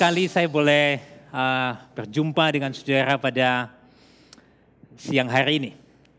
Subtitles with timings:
[0.00, 0.96] sekali saya boleh
[1.28, 3.68] uh, berjumpa dengan saudara pada
[4.96, 5.70] siang hari ini.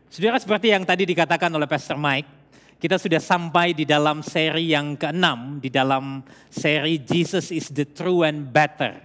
[0.06, 2.30] Saudara seperti yang tadi dikatakan oleh Pastor Mike,
[2.78, 8.22] kita sudah sampai di dalam seri yang keenam, di dalam seri Jesus is the true
[8.22, 9.02] and better.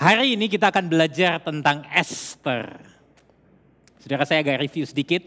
[0.00, 2.72] Hari ini kita akan belajar tentang Esther.
[4.00, 5.20] Saudara saya agak review sedikit.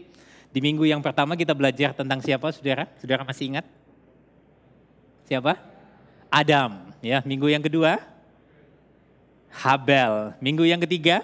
[0.50, 2.90] Di minggu yang pertama kita belajar tentang siapa saudara?
[2.98, 3.70] Saudara masih ingat?
[5.30, 5.62] Siapa?
[6.26, 6.90] Adam.
[6.98, 8.13] Ya, minggu yang kedua
[9.54, 10.34] Habel.
[10.42, 11.22] Minggu yang ketiga?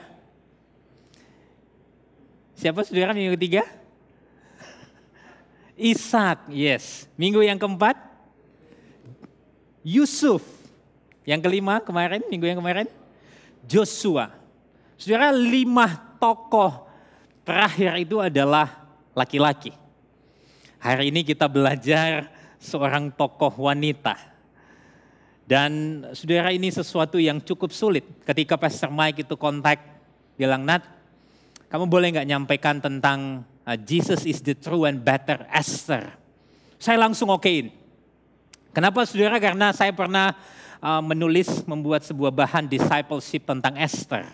[2.55, 3.67] Siapa saudara minggu ketiga?
[5.81, 7.09] Ishak, yes.
[7.17, 7.97] Minggu yang keempat?
[9.81, 10.45] Yusuf.
[11.25, 12.87] Yang kelima kemarin, minggu yang kemarin?
[13.65, 14.33] Joshua.
[15.01, 16.85] Saudara lima tokoh
[17.49, 18.69] terakhir itu adalah
[19.17, 19.73] laki-laki.
[20.81, 22.29] Hari ini kita belajar
[22.61, 24.17] seorang tokoh wanita.
[25.47, 28.07] Dan saudara ini sesuatu yang cukup sulit.
[28.23, 29.83] Ketika Pastor Mike itu kontak,
[30.39, 30.87] bilang, Nat,
[31.71, 36.11] kamu boleh nggak nyampaikan tentang uh, Jesus is the true and better Esther.
[36.81, 37.71] Saya langsung okein.
[38.71, 39.39] Kenapa saudara?
[39.43, 40.35] Karena saya pernah
[40.81, 44.27] uh, menulis, membuat sebuah bahan discipleship tentang Esther.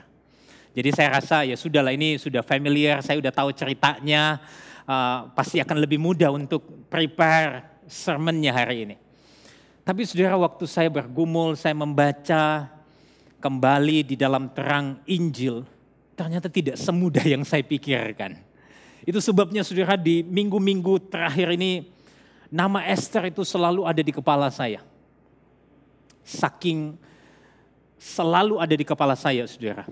[0.77, 4.37] Jadi saya rasa ya sudahlah ini sudah familiar, saya sudah tahu ceritanya,
[4.85, 8.97] uh, pasti akan lebih mudah untuk prepare sermonnya hari ini.
[9.87, 12.67] Tapi saudara waktu saya bergumul, saya membaca
[13.39, 15.63] kembali di dalam terang Injil,
[16.19, 18.35] ternyata tidak semudah yang saya pikirkan.
[19.07, 21.87] Itu sebabnya saudara di minggu-minggu terakhir ini,
[22.51, 24.83] nama Esther itu selalu ada di kepala saya.
[26.27, 26.99] Saking
[27.95, 29.87] selalu ada di kepala saya saudara.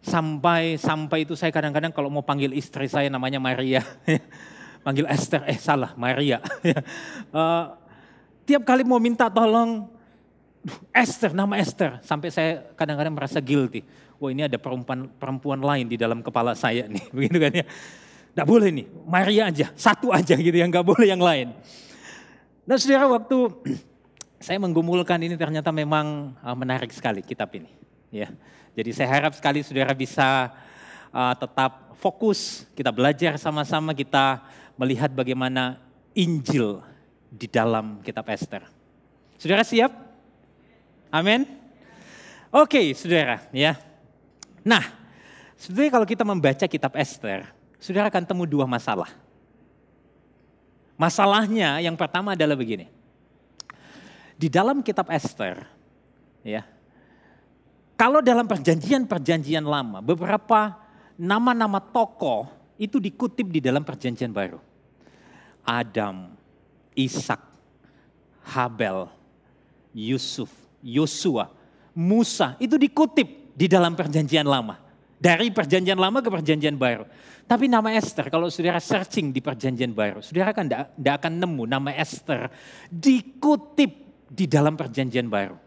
[0.00, 3.84] Sampai sampai itu saya kadang-kadang kalau mau panggil istri saya namanya Maria,
[4.88, 6.40] panggil Esther, eh salah Maria.
[7.36, 7.76] uh,
[8.44, 9.88] Tiap kali mau minta tolong,
[10.92, 12.00] Esther, nama Esther.
[12.04, 13.84] Sampai saya kadang-kadang merasa guilty.
[14.20, 17.04] Wah ini ada perempuan, perempuan lain di dalam kepala saya nih.
[17.16, 17.64] Begitu kan ya.
[18.30, 21.50] Tidak boleh nih, Maria aja, satu aja gitu yang gak boleh yang lain.
[22.62, 23.36] Nah saudara waktu
[24.46, 27.72] saya menggumulkan ini ternyata memang uh, menarik sekali kitab ini.
[28.10, 28.30] Ya,
[28.74, 30.50] Jadi saya harap sekali saudara bisa
[31.10, 34.42] uh, tetap fokus, kita belajar sama-sama, kita
[34.78, 35.78] melihat bagaimana
[36.14, 36.82] Injil
[37.30, 38.66] di dalam kitab Esther.
[39.38, 39.94] Saudara siap?
[41.14, 41.46] Amin.
[42.50, 43.78] Oke, saudara, ya.
[44.66, 44.82] Nah,
[45.54, 47.46] sebenarnya kalau kita membaca kitab Esther,
[47.78, 49.08] saudara akan temu dua masalah.
[50.98, 52.90] Masalahnya yang pertama adalah begini.
[54.36, 55.62] Di dalam kitab Esther,
[56.42, 56.66] ya.
[57.94, 60.76] Kalau dalam perjanjian-perjanjian lama, beberapa
[61.20, 62.48] nama-nama tokoh
[62.80, 64.56] itu dikutip di dalam perjanjian baru.
[65.60, 66.32] Adam,
[66.94, 67.40] Ishak,
[68.54, 69.06] Habel,
[69.94, 70.50] Yusuf,
[70.82, 71.50] Yosua,
[71.94, 74.78] Musa itu dikutip di dalam perjanjian lama.
[75.20, 77.04] Dari perjanjian lama ke perjanjian baru.
[77.44, 81.90] Tapi nama Esther, kalau saudara searching di perjanjian baru, saudara kan tidak akan nemu nama
[81.92, 82.48] Esther
[82.88, 83.90] dikutip
[84.30, 85.58] di dalam perjanjian baru.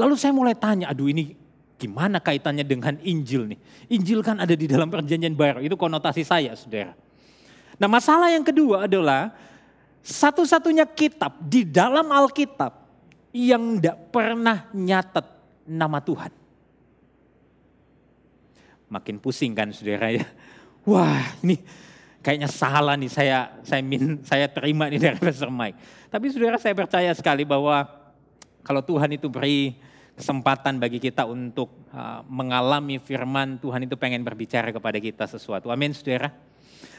[0.00, 1.36] Lalu saya mulai tanya, aduh ini
[1.76, 3.60] gimana kaitannya dengan Injil nih?
[3.92, 6.96] Injil kan ada di dalam perjanjian baru, itu konotasi saya saudara.
[7.76, 9.36] Nah masalah yang kedua adalah
[10.02, 12.74] satu-satunya kitab di dalam Alkitab
[13.32, 15.26] yang tidak pernah nyatet
[15.64, 16.32] nama Tuhan.
[18.92, 20.26] Makin pusing kan saudara ya.
[20.84, 21.62] Wah ini
[22.20, 25.78] kayaknya salah nih saya saya min saya terima nih dari Pastor Mike.
[26.12, 27.88] Tapi saudara saya percaya sekali bahwa
[28.60, 29.78] kalau Tuhan itu beri
[30.12, 35.72] kesempatan bagi kita untuk uh, mengalami firman Tuhan itu pengen berbicara kepada kita sesuatu.
[35.72, 36.51] Amin saudara.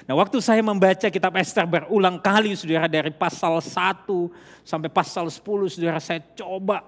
[0.03, 4.03] Nah waktu saya membaca kitab Esther berulang kali saudara dari pasal 1
[4.63, 5.39] sampai pasal 10
[5.71, 6.83] saudara saya coba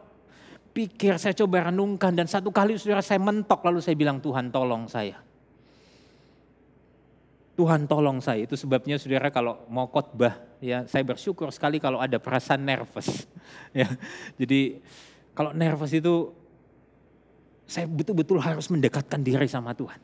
[0.76, 4.92] pikir, saya coba renungkan dan satu kali saudara saya mentok lalu saya bilang Tuhan tolong
[4.92, 5.16] saya.
[7.56, 8.44] Tuhan tolong saya.
[8.44, 13.24] Itu sebabnya saudara kalau mau khotbah ya saya bersyukur sekali kalau ada perasaan nervous.
[13.72, 13.88] ya.
[14.36, 14.84] Jadi
[15.32, 16.36] kalau nervous itu
[17.64, 19.98] saya betul-betul harus mendekatkan diri sama Tuhan.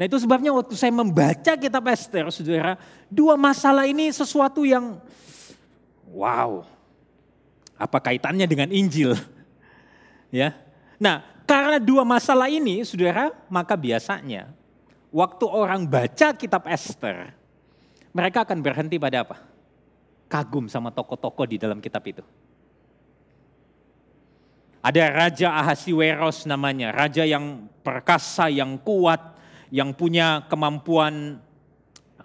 [0.00, 2.80] Nah itu sebabnya waktu saya membaca kitab Esther, saudara,
[3.12, 4.96] dua masalah ini sesuatu yang
[6.08, 6.64] wow.
[7.76, 9.12] Apa kaitannya dengan Injil?
[10.30, 10.54] Ya.
[10.94, 14.54] Nah, karena dua masalah ini, saudara, maka biasanya
[15.10, 17.34] waktu orang baca kitab Esther,
[18.14, 19.42] mereka akan berhenti pada apa?
[20.30, 22.22] Kagum sama tokoh-tokoh di dalam kitab itu.
[24.78, 29.39] Ada Raja Ahasiweros namanya, raja yang perkasa, yang kuat,
[29.70, 31.38] yang punya kemampuan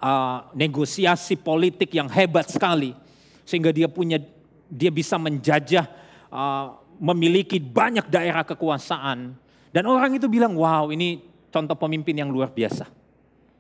[0.02, 2.98] uh, negosiasi politik yang hebat sekali
[3.46, 4.18] sehingga dia punya
[4.66, 5.86] dia bisa menjajah
[6.34, 9.38] uh, memiliki banyak daerah kekuasaan.
[9.70, 11.22] Dan orang itu bilang, wow ini
[11.52, 12.88] contoh pemimpin yang luar biasa.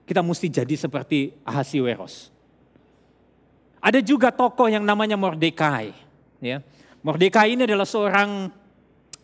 [0.05, 2.31] Kita mesti jadi seperti Ahasiweros.
[3.83, 5.93] Ada juga tokoh yang namanya Mordekai.
[6.41, 6.65] Ya.
[7.05, 8.49] Mordekai ini adalah seorang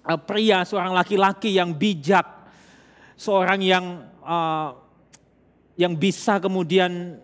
[0.06, 2.28] uh, pria, seorang laki-laki yang bijak,
[3.18, 3.86] seorang yang
[4.32, 4.70] uh,
[5.76, 7.20] yang bisa kemudian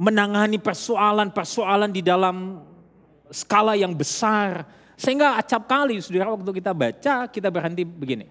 [0.00, 2.64] menangani persoalan-persoalan di dalam
[3.28, 4.64] skala yang besar.
[4.96, 8.26] Sehingga acap kali saudara waktu kita baca kita berhenti begini.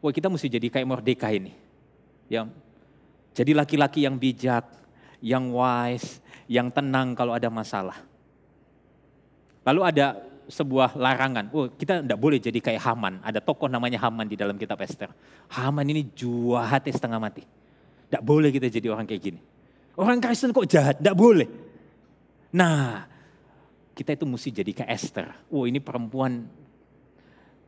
[0.00, 1.52] Wah kita mesti jadi kayak Mordeka ini.
[2.30, 2.54] Yang
[3.34, 4.64] jadi laki-laki yang bijak,
[5.20, 6.20] yang wise,
[6.50, 8.00] yang tenang kalau ada masalah.
[9.64, 10.06] Lalu ada
[10.50, 11.48] sebuah larangan.
[11.54, 13.22] Oh, kita tidak boleh jadi kayak Haman.
[13.22, 15.14] Ada tokoh namanya Haman di dalam kitab Esther.
[15.54, 16.10] Haman ini
[16.66, 17.46] hati setengah mati.
[18.10, 19.40] Tidak boleh kita jadi orang kayak gini.
[19.94, 20.98] Orang Kristen kok jahat?
[20.98, 21.46] Tidak boleh.
[22.50, 23.06] Nah,
[23.94, 25.30] kita itu mesti jadi kayak Esther.
[25.54, 26.50] Oh ini perempuan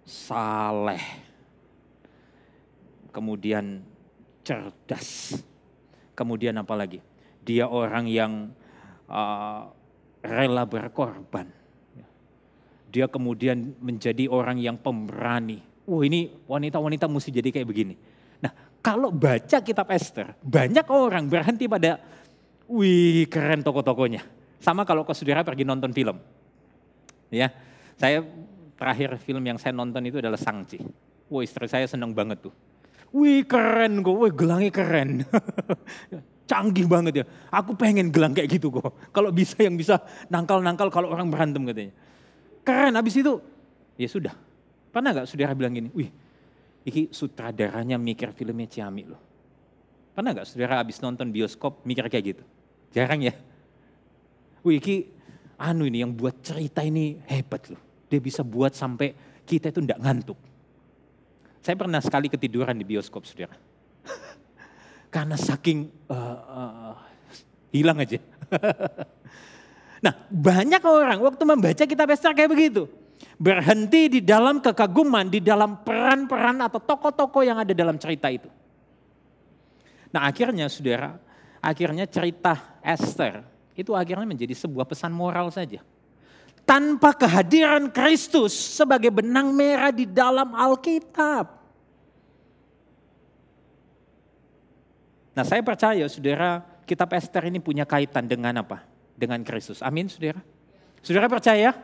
[0.02, 1.02] saleh.
[3.14, 3.86] Kemudian
[4.42, 5.38] cerdas.
[6.18, 6.98] Kemudian apa lagi?
[7.46, 8.50] Dia orang yang
[9.06, 9.70] uh,
[10.22, 11.61] rela berkorban.
[12.92, 15.64] Dia kemudian menjadi orang yang pemberani.
[15.88, 17.96] Oh ini wanita-wanita mesti jadi kayak begini.
[18.44, 18.52] Nah
[18.84, 21.96] kalau baca kitab Esther, banyak orang berhenti pada,
[22.68, 26.22] wih keren toko-tokonya sama kalau ke saudara pergi nonton film.
[27.34, 27.50] Ya,
[27.98, 28.22] saya
[28.78, 30.78] terakhir film yang saya nonton itu adalah Sangci.
[31.26, 32.54] Wah istri saya seneng banget tuh.
[33.10, 35.10] Wih keren kok, wih gelangnya keren.
[36.50, 37.24] Canggih banget ya.
[37.50, 38.94] Aku pengen gelang kayak gitu kok.
[39.10, 39.98] Kalau bisa yang bisa
[40.30, 41.92] nangkal-nangkal kalau orang berantem katanya.
[42.62, 43.42] Keren, habis itu
[43.98, 44.34] ya sudah.
[44.94, 46.10] Pernah gak saudara bilang gini, wih
[46.82, 49.20] iki sutradaranya mikir filmnya Ciami loh.
[50.12, 52.42] Pernah gak saudara habis nonton bioskop mikir kayak gitu?
[52.92, 53.34] Jarang ya.
[54.62, 55.10] Wih, iki
[55.58, 57.82] anu ini yang buat cerita ini hebat loh.
[58.06, 59.16] Dia bisa buat sampai
[59.48, 60.38] kita itu tidak ngantuk.
[61.62, 63.54] Saya pernah sekali ketiduran di bioskop, saudara.
[65.14, 66.94] Karena saking uh, uh,
[67.72, 68.18] hilang aja.
[70.02, 72.90] nah, banyak orang waktu membaca kitab Esther kayak begitu.
[73.38, 78.50] Berhenti di dalam kekaguman, di dalam peran-peran atau tokoh-tokoh yang ada dalam cerita itu.
[80.12, 81.16] Nah akhirnya saudara,
[81.62, 85.80] akhirnya cerita Esther itu akhirnya menjadi sebuah pesan moral saja.
[86.62, 91.62] Tanpa kehadiran Kristus sebagai benang merah di dalam Alkitab.
[95.32, 98.91] Nah saya percaya saudara kitab Esther ini punya kaitan dengan apa?
[99.14, 99.84] Dengan Kristus.
[99.84, 100.40] Amin saudara.
[101.02, 101.74] Saudara percaya?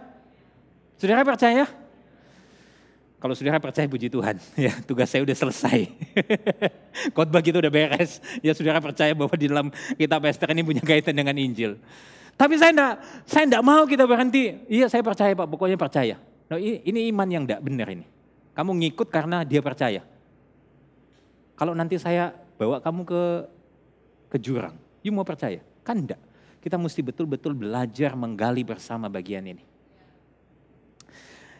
[0.98, 1.66] Saudara percaya?
[3.18, 4.38] Kalau saudara percaya puji Tuhan,
[4.70, 5.90] ya tugas saya udah selesai.
[7.14, 8.22] Khotbah kita udah beres.
[8.46, 11.82] Ya saudara percaya bahwa di dalam kitab Esther ini punya kaitan dengan Injil.
[12.38, 12.94] Tapi saya enggak,
[13.26, 14.54] saya enggak mau kita berhenti.
[14.70, 16.14] Iya saya percaya Pak, pokoknya percaya.
[16.46, 18.06] Ini, ini iman yang enggak benar ini.
[18.54, 20.06] Kamu ngikut karena dia percaya.
[21.58, 23.22] Kalau nanti saya bawa kamu ke
[24.30, 25.58] ke jurang, you mau percaya?
[25.82, 26.22] Kan enggak.
[26.58, 29.62] Kita mesti betul-betul belajar menggali bersama bagian ini.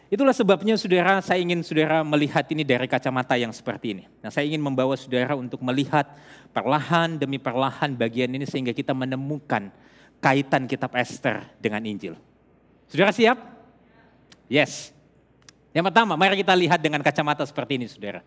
[0.09, 4.03] Itulah sebabnya saudara, saya ingin saudara melihat ini dari kacamata yang seperti ini.
[4.25, 6.09] Nah saya ingin membawa saudara untuk melihat
[6.49, 9.69] perlahan demi perlahan bagian ini sehingga kita menemukan
[10.17, 12.17] kaitan kitab Esther dengan Injil.
[12.89, 13.37] Saudara siap?
[14.49, 14.89] Yes.
[15.77, 18.25] Yang pertama, mari kita lihat dengan kacamata seperti ini saudara.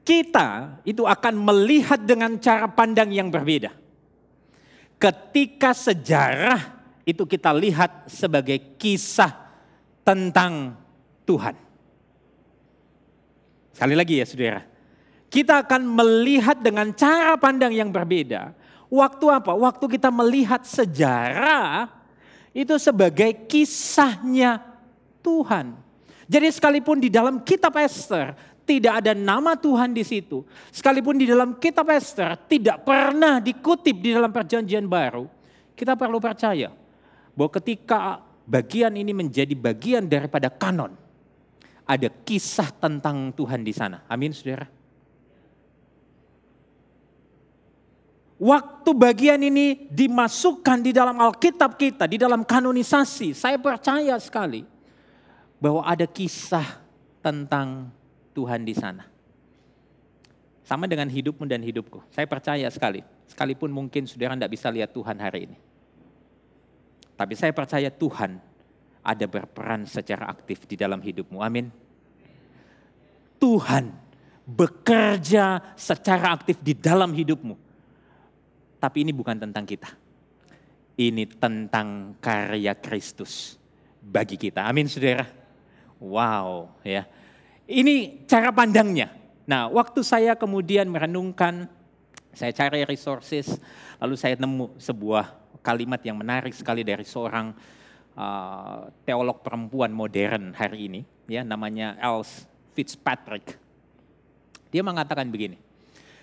[0.00, 3.68] Kita itu akan melihat dengan cara pandang yang berbeda.
[5.00, 6.60] Ketika sejarah
[7.08, 9.32] itu kita lihat sebagai kisah
[10.04, 10.76] tentang
[11.24, 11.56] Tuhan.
[13.72, 14.62] Sekali lagi ya saudara.
[15.30, 18.52] Kita akan melihat dengan cara pandang yang berbeda.
[18.90, 19.54] Waktu apa?
[19.54, 21.86] Waktu kita melihat sejarah
[22.50, 24.58] itu sebagai kisahnya
[25.22, 25.78] Tuhan.
[26.30, 30.46] Jadi sekalipun di dalam kitab Esther tidak ada nama Tuhan di situ.
[30.70, 35.26] Sekalipun di dalam kitab Esther tidak pernah dikutip di dalam perjanjian baru.
[35.74, 36.70] Kita perlu percaya
[37.34, 40.94] bahwa ketika bagian ini menjadi bagian daripada kanon.
[41.82, 44.06] Ada kisah tentang Tuhan di sana.
[44.06, 44.70] Amin saudara.
[48.38, 54.62] Waktu bagian ini dimasukkan di dalam Alkitab kita, di dalam kanonisasi, saya percaya sekali
[55.60, 56.80] bahwa ada kisah
[57.20, 57.92] tentang
[58.32, 59.04] Tuhan di sana.
[60.64, 62.00] Sama dengan hidupmu dan hidupku.
[62.10, 65.58] Saya percaya sekali, sekalipun mungkin saudara tidak bisa lihat Tuhan hari ini.
[67.14, 68.40] Tapi saya percaya Tuhan
[69.04, 71.44] ada berperan secara aktif di dalam hidupmu.
[71.44, 71.68] Amin.
[73.36, 73.92] Tuhan
[74.48, 77.56] bekerja secara aktif di dalam hidupmu.
[78.80, 79.90] Tapi ini bukan tentang kita.
[80.96, 83.56] Ini tentang karya Kristus
[84.00, 84.64] bagi kita.
[84.64, 85.39] Amin saudara.
[86.00, 87.04] Wow ya.
[87.70, 89.14] Ini cara pandangnya.
[89.46, 91.70] Nah waktu saya kemudian merenungkan,
[92.34, 93.60] saya cari resources,
[94.02, 97.52] lalu saya nemu sebuah kalimat yang menarik sekali dari seorang
[98.16, 103.54] uh, teolog perempuan modern hari ini, ya namanya Els Fitzpatrick.
[104.72, 105.58] Dia mengatakan begini,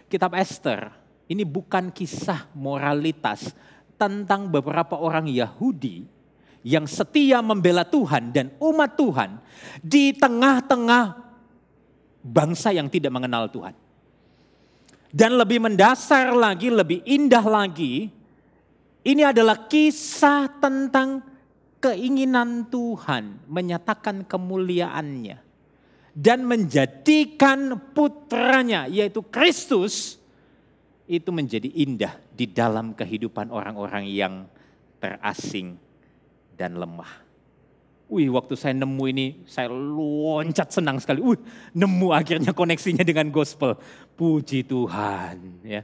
[0.08, 0.92] Kitab Esther
[1.28, 3.52] ini bukan kisah moralitas
[4.00, 6.17] tentang beberapa orang Yahudi
[6.66, 9.42] yang setia membela Tuhan dan umat Tuhan
[9.82, 11.06] di tengah-tengah
[12.24, 13.76] bangsa yang tidak mengenal Tuhan.
[15.08, 18.12] Dan lebih mendasar lagi, lebih indah lagi,
[19.08, 21.24] ini adalah kisah tentang
[21.80, 25.38] keinginan Tuhan menyatakan kemuliaannya
[26.18, 30.18] dan menjadikan putranya yaitu Kristus
[31.08, 34.34] itu menjadi indah di dalam kehidupan orang-orang yang
[35.00, 35.80] terasing
[36.58, 37.28] dan lemah.
[38.08, 41.20] Wih, waktu saya nemu ini, saya loncat senang sekali.
[41.20, 41.40] Wih,
[41.76, 43.76] nemu akhirnya koneksinya dengan gospel.
[44.16, 45.84] Puji Tuhan, ya.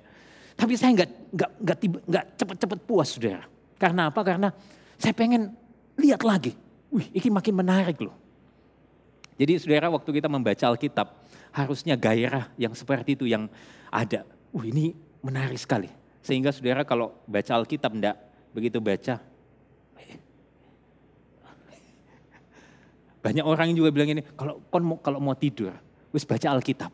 [0.56, 1.78] Tapi saya nggak nggak nggak
[2.08, 3.44] nggak cepet-cepet puas, saudara.
[3.76, 4.24] Karena apa?
[4.24, 4.50] Karena
[4.96, 5.52] saya pengen
[6.00, 6.56] lihat lagi.
[6.96, 8.16] Wih, ini makin menarik loh.
[9.36, 11.08] Jadi saudara waktu kita membaca Alkitab,
[11.52, 13.52] harusnya gairah yang seperti itu yang
[13.92, 14.24] ada.
[14.56, 15.92] Uh ini menarik sekali.
[16.24, 18.16] Sehingga saudara kalau baca Alkitab enggak
[18.56, 19.33] begitu baca.
[23.24, 25.72] Banyak orang juga bilang ini, kalau kon mau, kalau mau tidur,
[26.12, 26.92] wis baca Alkitab.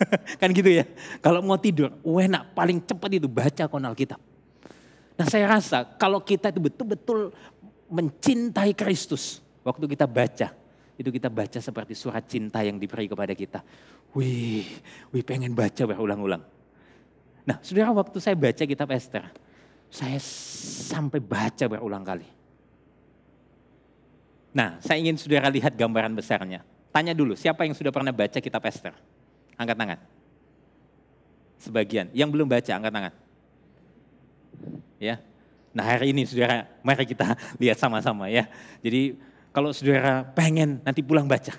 [0.40, 0.88] kan gitu ya.
[1.20, 4.16] Kalau mau tidur, enak paling cepat itu baca kon Alkitab.
[5.20, 7.36] Nah saya rasa kalau kita itu betul-betul
[7.92, 10.56] mencintai Kristus, waktu kita baca,
[10.96, 13.60] itu kita baca seperti surat cinta yang diberi kepada kita.
[14.16, 14.64] Wih,
[15.12, 16.40] wih pengen baca berulang-ulang.
[17.44, 19.24] Nah, saudara waktu saya baca kitab Esther,
[19.88, 20.20] saya
[20.88, 22.37] sampai baca berulang kali.
[24.52, 26.64] Nah, saya ingin saudara lihat gambaran besarnya.
[26.88, 28.96] Tanya dulu, siapa yang sudah pernah baca kitab Esther?
[29.60, 29.98] Angkat tangan.
[31.60, 32.06] Sebagian.
[32.16, 33.14] Yang belum baca, angkat tangan.
[34.98, 35.16] Ya.
[35.78, 38.50] Nah hari ini saudara, mari kita lihat sama-sama ya.
[38.82, 39.14] Jadi
[39.54, 41.54] kalau saudara pengen nanti pulang baca.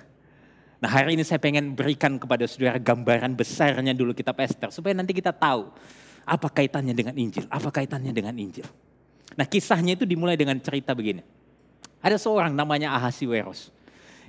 [0.80, 4.68] Nah hari ini saya pengen berikan kepada saudara gambaran besarnya dulu kitab Esther.
[4.72, 5.72] Supaya nanti kita tahu
[6.24, 7.48] apa kaitannya dengan Injil.
[7.48, 8.68] Apa kaitannya dengan Injil.
[9.40, 11.24] Nah kisahnya itu dimulai dengan cerita begini.
[12.00, 13.68] Ada seorang namanya Ahasiweros.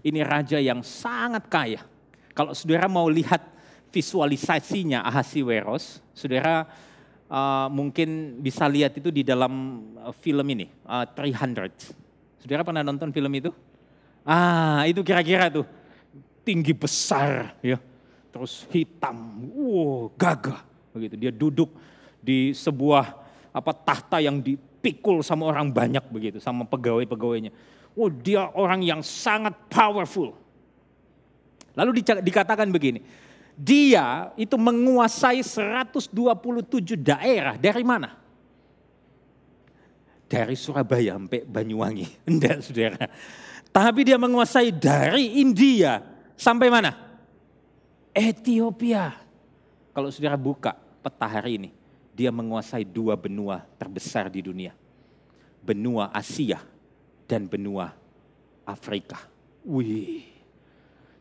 [0.04, 1.82] Ini raja yang sangat kaya.
[2.36, 3.40] Kalau saudara mau lihat
[3.92, 6.68] visualisasinya Ahasiweros, saudara
[7.32, 12.44] uh, mungkin bisa lihat itu di dalam uh, film ini, uh, 300.
[12.44, 13.52] Saudara pernah nonton film itu?
[14.28, 15.66] Ah, itu kira-kira tuh.
[16.42, 17.78] Tinggi besar ya.
[18.32, 20.64] Terus hitam, wow, gagah
[20.96, 21.16] begitu.
[21.20, 21.70] Dia duduk
[22.24, 23.18] di sebuah
[23.52, 24.40] apa tahta yang
[24.82, 27.54] dipikul sama orang banyak begitu, sama pegawai-pegawainya.
[27.94, 30.34] Oh, dia orang yang sangat powerful.
[31.78, 33.06] Lalu dikatakan begini,
[33.54, 36.10] dia itu menguasai 127
[36.98, 38.22] daerah dari mana?
[40.32, 42.08] dari Surabaya sampai Banyuwangi.
[42.32, 43.04] Enggak saudara.
[43.68, 46.00] Tapi dia menguasai dari India
[46.40, 46.96] sampai mana?
[48.16, 49.12] Ethiopia.
[49.92, 50.72] Kalau saudara buka
[51.04, 51.70] peta hari ini,
[52.12, 54.76] dia menguasai dua benua terbesar di dunia.
[55.62, 56.60] Benua Asia
[57.30, 57.94] dan benua
[58.68, 59.30] Afrika.
[59.64, 60.26] Wih.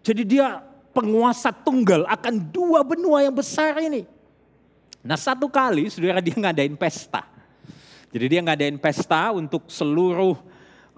[0.00, 4.09] Jadi dia penguasa tunggal akan dua benua yang besar ini.
[5.00, 7.25] Nah satu kali saudara dia ngadain pesta.
[8.11, 10.35] Jadi dia ngadain pesta untuk seluruh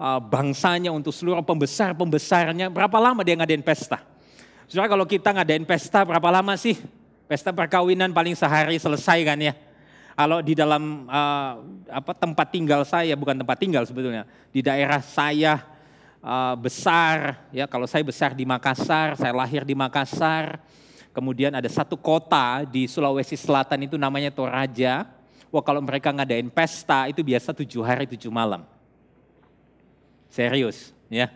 [0.01, 2.73] uh, bangsanya, untuk seluruh pembesar-pembesarnya.
[2.73, 4.01] Berapa lama dia ngadain pesta?
[4.65, 6.79] Saudara kalau kita ngadain pesta berapa lama sih?
[7.29, 9.53] Pesta perkawinan paling sehari selesai kan ya.
[10.13, 11.53] Kalau di dalam uh,
[11.89, 15.65] apa tempat tinggal saya, bukan tempat tinggal sebetulnya, di daerah saya
[16.21, 20.61] uh, besar, ya kalau saya besar di Makassar, saya lahir di Makassar,
[21.09, 25.09] kemudian ada satu kota di Sulawesi Selatan itu namanya Toraja,
[25.53, 28.65] Wah kalau mereka ngadain pesta itu biasa tujuh hari tujuh malam.
[30.25, 31.29] Serius ya.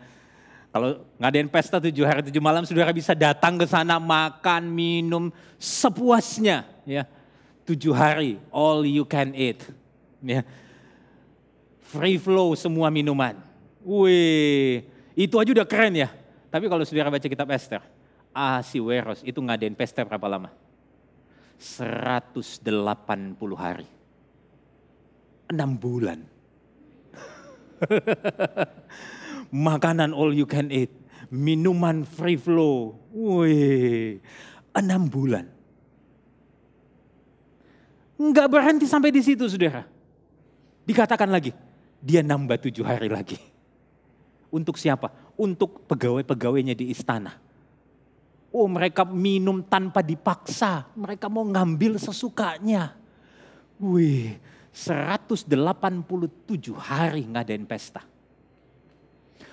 [0.74, 5.30] Kalau ngadain pesta tujuh hari tujuh malam saudara bisa datang ke sana makan minum
[5.62, 7.06] sepuasnya ya.
[7.68, 9.60] Tujuh hari all you can eat.
[10.24, 10.48] Ya.
[11.84, 13.36] Free flow semua minuman.
[13.84, 16.10] Wih, itu aja udah keren ya.
[16.48, 17.84] Tapi kalau saudara baca kitab Esther,
[18.32, 20.52] Ahasiweros itu ngadain pesta berapa lama?
[21.60, 22.64] 180
[23.56, 23.88] hari
[25.52, 26.20] enam bulan.
[29.68, 30.92] Makanan all you can eat,
[31.32, 34.20] minuman free flow, wih,
[34.76, 35.48] enam bulan.
[38.18, 39.86] Enggak berhenti sampai di situ saudara.
[40.84, 41.54] Dikatakan lagi,
[42.02, 43.38] dia nambah tujuh hari lagi.
[44.50, 45.14] Untuk siapa?
[45.38, 47.38] Untuk pegawai-pegawainya di istana.
[48.50, 50.90] Oh mereka minum tanpa dipaksa.
[50.98, 52.98] Mereka mau ngambil sesukanya.
[53.78, 54.42] Wih,
[54.74, 55.54] 187
[56.74, 58.02] hari ngadain pesta.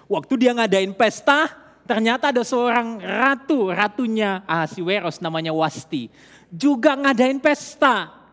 [0.09, 1.53] Waktu dia ngadain pesta,
[1.85, 6.09] ternyata ada seorang ratu, ratunya Ahasiweros namanya Wasti.
[6.49, 8.24] Juga ngadain pesta.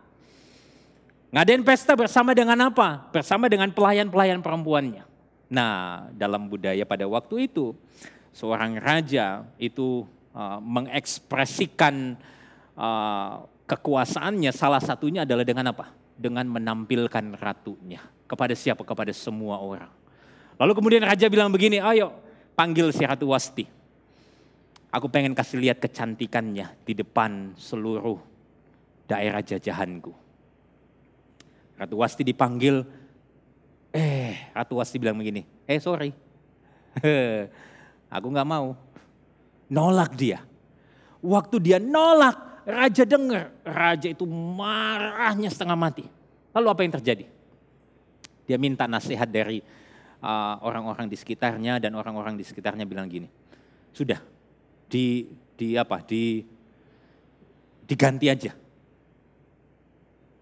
[1.32, 3.08] Ngadain pesta bersama dengan apa?
[3.08, 5.08] Bersama dengan pelayan-pelayan perempuannya.
[5.48, 7.72] Nah, dalam budaya pada waktu itu,
[8.36, 10.04] seorang raja itu
[10.36, 12.20] uh, mengekspresikan
[12.76, 15.96] uh, kekuasaannya salah satunya adalah dengan apa?
[16.20, 18.04] Dengan menampilkan ratunya.
[18.28, 18.84] Kepada siapa?
[18.84, 19.92] Kepada semua orang.
[20.60, 22.12] Lalu kemudian raja bilang begini, ayo
[22.60, 23.64] panggil si Ratu Wasti.
[24.92, 28.20] Aku pengen kasih lihat kecantikannya di depan seluruh
[29.08, 30.21] daerah jajahanku.
[31.82, 32.86] Ratu Wasti dipanggil,
[33.90, 36.14] eh Ratu Wasti bilang begini, eh sorry,
[38.16, 38.78] aku nggak mau.
[39.74, 40.46] Nolak dia.
[41.26, 46.06] Waktu dia nolak, raja dengar, raja itu marahnya setengah mati.
[46.54, 47.26] Lalu apa yang terjadi?
[48.46, 49.66] Dia minta nasihat dari
[50.22, 53.26] uh, orang-orang uh, di sekitarnya dan orang-orang di sekitarnya bilang gini,
[53.90, 54.22] sudah
[54.86, 55.26] di
[55.58, 56.46] di apa di
[57.90, 58.52] diganti aja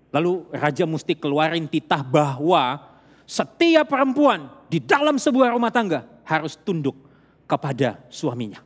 [0.10, 2.82] Lalu raja mesti keluarin titah bahwa
[3.30, 6.98] setiap perempuan di dalam sebuah rumah tangga harus tunduk
[7.46, 8.62] kepada suaminya.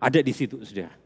[0.00, 0.96] Ada di situ, saudara.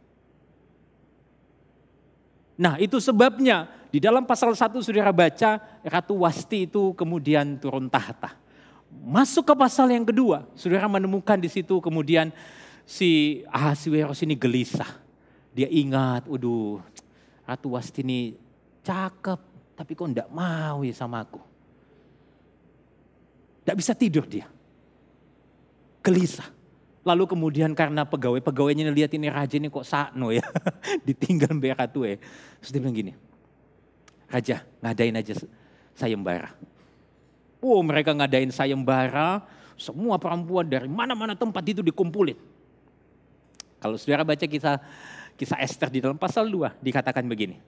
[2.56, 8.32] Nah itu sebabnya di dalam pasal 1 saudara baca Ratu Wasti itu kemudian turun tahta.
[8.88, 12.32] Masuk ke pasal yang kedua, saudara menemukan di situ kemudian
[12.88, 14.88] si Ahasiweros ini gelisah.
[15.52, 16.80] Dia ingat, waduh
[17.44, 18.40] Ratu Wasti ini
[18.80, 19.40] cakep,
[19.76, 21.38] tapi kok enggak mau ya sama aku.
[23.62, 24.48] Enggak bisa tidur dia.
[26.00, 26.48] Gelisah.
[27.06, 30.42] Lalu kemudian karena pegawai-pegawainya lihat ini raja ini kok sakno ya.
[31.06, 32.18] Ditinggal mbak ratu ya.
[32.58, 33.12] Terus dia bilang gini.
[34.26, 35.38] Raja ngadain aja
[35.94, 36.50] sayembara.
[37.62, 39.44] Oh mereka ngadain sayembara.
[39.76, 42.40] Semua perempuan dari mana-mana tempat itu dikumpulin.
[43.76, 44.80] Kalau saudara baca kisah
[45.36, 47.60] kisah Esther di dalam pasal 2 dikatakan begini.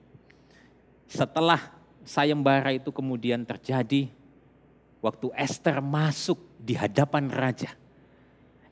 [1.05, 4.09] Setelah sayembara itu kemudian terjadi
[4.99, 7.71] waktu Esther masuk di hadapan raja.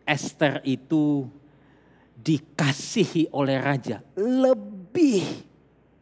[0.07, 1.27] Esther itu
[2.17, 5.23] dikasihi oleh raja lebih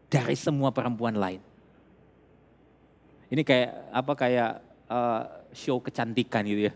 [0.07, 1.41] dari semua perempuan lain.
[3.25, 4.51] Ini kayak apa kayak
[4.85, 6.73] uh, show kecantikan gitu ya.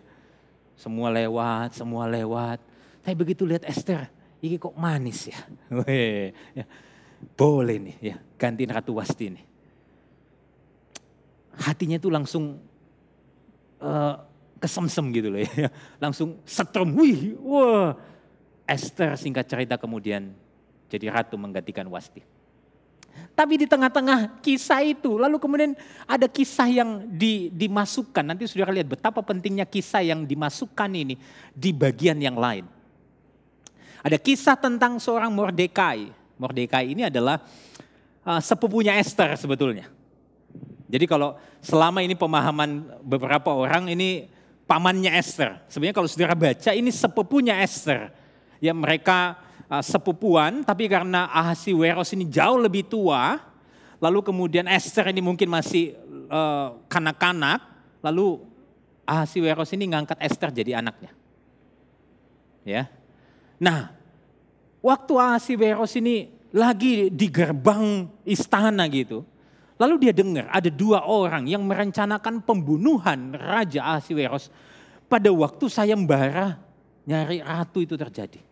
[0.73, 2.57] Semua lewat, semua lewat.
[3.05, 4.09] Saya begitu lihat Esther,
[4.41, 5.39] ini kok manis ya.
[6.63, 6.65] ya.
[7.37, 9.48] Boleh nih ya, gantiin Ratu Wasti nih
[11.57, 12.61] hatinya itu langsung
[13.79, 14.15] uh,
[14.59, 15.71] kesemsem gitu loh ya.
[16.03, 17.95] Langsung setrum, wih, wah.
[18.69, 20.29] Esther singkat cerita kemudian
[20.85, 22.21] jadi ratu menggantikan Wasti.
[23.33, 25.73] Tapi di tengah-tengah kisah itu, lalu kemudian
[26.05, 28.21] ada kisah yang di, dimasukkan.
[28.21, 31.15] Nanti sudah lihat betapa pentingnya kisah yang dimasukkan ini
[31.55, 32.67] di bagian yang lain.
[34.05, 36.11] Ada kisah tentang seorang Mordekai.
[36.39, 37.41] Mordekai ini adalah
[38.23, 39.98] uh, sepupunya Esther sebetulnya.
[40.89, 44.25] Jadi kalau selama ini pemahaman beberapa orang ini
[44.65, 45.61] pamannya Esther.
[45.69, 48.09] Sebenarnya kalau saudara baca ini sepupunya Esther.
[48.57, 49.37] Ya mereka
[49.69, 53.37] uh, sepupuan tapi karena Ahasiweros ini jauh lebih tua.
[54.01, 55.93] Lalu kemudian Esther ini mungkin masih
[56.33, 57.61] uh, kanak-kanak.
[58.01, 58.41] Lalu
[59.05, 61.13] Ahasiweros ini ngangkat Esther jadi anaknya.
[62.65, 62.89] Ya.
[63.61, 63.93] Nah,
[64.81, 69.21] waktu Ahasiweros ini lagi di gerbang istana gitu
[69.79, 74.51] Lalu dia dengar ada dua orang yang merencanakan pembunuhan Raja Ahasiweros
[75.07, 76.59] pada waktu sayembara
[77.07, 78.43] nyari ratu itu terjadi.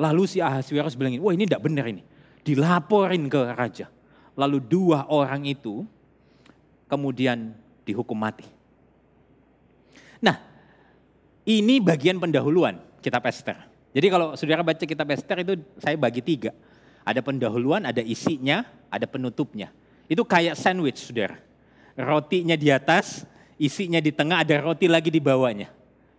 [0.00, 2.00] Lalu si Ahasiweros bilang, wah ini tidak benar ini.
[2.40, 3.92] Dilaporin ke raja.
[4.36, 5.84] Lalu dua orang itu
[6.88, 8.44] kemudian dihukum mati.
[10.20, 10.36] Nah,
[11.44, 13.56] ini bagian pendahuluan kitab Esther.
[13.96, 16.52] Jadi kalau saudara baca kitab Esther itu saya bagi tiga.
[17.06, 19.72] Ada pendahuluan, ada isinya, ada penutupnya.
[20.06, 21.38] Itu kayak sandwich, saudara.
[21.96, 23.26] Rotinya di atas,
[23.58, 25.72] isinya di tengah, ada roti lagi di bawahnya.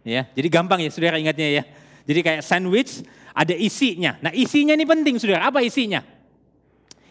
[0.08, 1.63] Ya, jadi gampang ya, saudara ingatnya ya.
[2.08, 3.04] Jadi kayak sandwich,
[3.36, 4.15] ada isinya.
[4.23, 5.52] Nah, isinya ini penting, saudara.
[5.52, 6.00] Apa isinya?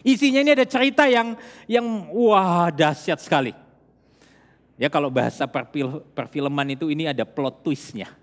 [0.01, 1.37] Isinya ini ada cerita yang
[1.69, 1.85] yang
[2.15, 3.53] wah dahsyat sekali.
[4.77, 8.13] Ya kalau bahasa perfil, perfilman itu ini ada plot twistnya.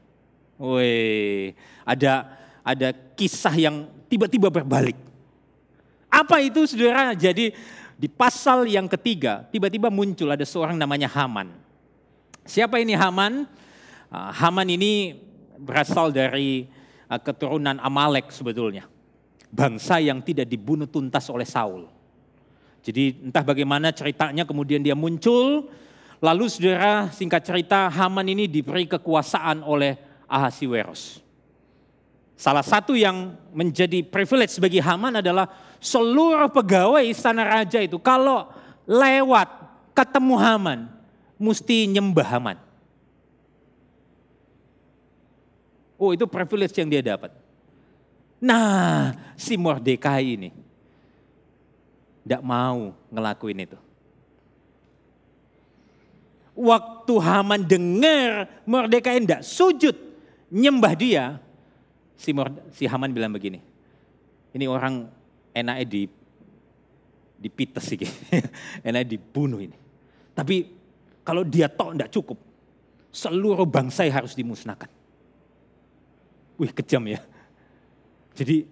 [0.55, 1.51] Woi,
[1.83, 2.31] ada
[2.63, 4.95] ada kisah yang tiba-tiba berbalik.
[6.07, 7.11] Apa itu saudara?
[7.13, 7.51] Jadi
[7.95, 11.51] di pasal yang ketiga tiba-tiba muncul ada seorang namanya Haman.
[12.45, 13.49] Siapa ini Haman?
[14.13, 15.17] Ah, Haman ini
[15.57, 16.69] berasal dari
[17.09, 18.85] uh, keturunan Amalek sebetulnya.
[19.49, 21.89] Bangsa yang tidak dibunuh tuntas oleh Saul.
[22.85, 25.73] Jadi entah bagaimana ceritanya kemudian dia muncul,
[26.21, 29.97] lalu saudara singkat cerita Haman ini diberi kekuasaan oleh
[30.29, 31.24] Ahasiweros.
[32.35, 35.47] Salah satu yang menjadi privilege bagi Haman adalah
[35.79, 38.51] seluruh pegawai istana raja itu kalau
[38.91, 39.47] lewat
[39.95, 40.79] ketemu Haman,
[41.39, 42.59] mesti nyembah Haman.
[45.95, 47.31] Oh itu privilege yang dia dapat.
[48.43, 50.51] Nah si Mordekai ini
[52.27, 53.79] tidak mau ngelakuin itu.
[56.59, 59.95] Waktu Haman dengar Mordekai tidak sujud
[60.51, 61.44] nyembah dia,
[62.15, 63.61] si, Morde, si Haman bilang begini,
[64.55, 65.11] ini orang
[65.55, 66.03] enaknya di
[67.35, 67.99] dipites sih,
[68.87, 69.77] enaknya dibunuh ini.
[70.33, 70.67] Tapi
[71.23, 72.39] kalau dia tok tidak cukup,
[73.13, 74.89] seluruh bangsa harus dimusnahkan.
[76.59, 77.21] Wih kejam ya.
[78.35, 78.67] Jadi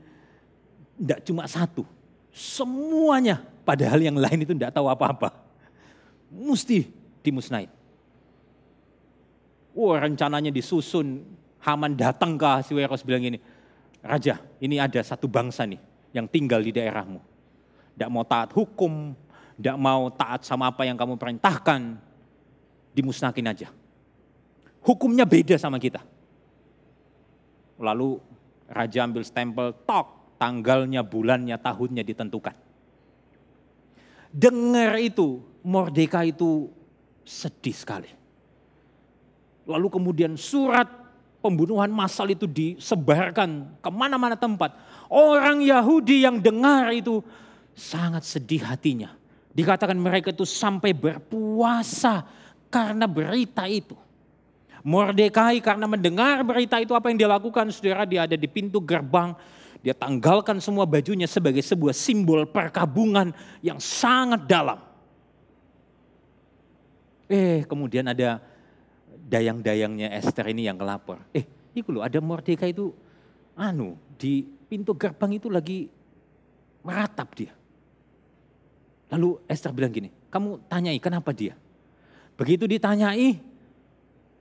[0.98, 1.86] tidak cuma satu,
[2.32, 5.36] Semuanya, padahal yang lain itu tidak tahu apa-apa.
[6.32, 6.88] Mesti
[7.20, 7.68] dimusnahin.
[9.76, 11.28] Wah rencananya disusun,
[11.62, 13.38] Haman datang ke Ahasiweros bilang gini,
[14.02, 15.78] Raja ini ada satu bangsa nih
[16.10, 17.22] yang tinggal di daerahmu.
[17.94, 19.14] Tidak mau taat hukum,
[19.54, 22.02] tidak mau taat sama apa yang kamu perintahkan,
[22.90, 23.68] dimusnahkan aja.
[24.82, 26.02] Hukumnya beda sama kita.
[27.78, 28.18] Lalu
[28.66, 32.58] raja ambil stempel, tok, tanggalnya, bulannya, tahunnya ditentukan.
[34.34, 36.72] Dengar itu, Mordeka itu
[37.22, 38.10] sedih sekali.
[39.62, 40.90] Lalu kemudian surat
[41.42, 44.78] pembunuhan massal itu disebarkan ke mana-mana tempat.
[45.10, 47.20] Orang Yahudi yang dengar itu
[47.74, 49.12] sangat sedih hatinya.
[49.52, 52.24] Dikatakan mereka itu sampai berpuasa
[52.72, 53.98] karena berita itu.
[54.82, 59.36] Mordekai karena mendengar berita itu apa yang dia lakukan, saudara dia ada di pintu gerbang,
[59.78, 63.30] dia tanggalkan semua bajunya sebagai sebuah simbol perkabungan
[63.62, 64.78] yang sangat dalam.
[67.30, 68.42] Eh kemudian ada
[69.26, 71.22] dayang-dayangnya Esther ini yang kelapor.
[71.32, 72.92] Eh itu loh ada Mordeka itu
[73.56, 75.88] anu di pintu gerbang itu lagi
[76.82, 77.52] meratap dia.
[79.12, 81.52] Lalu Esther bilang gini, kamu tanyai kenapa dia?
[82.32, 83.36] Begitu ditanyai,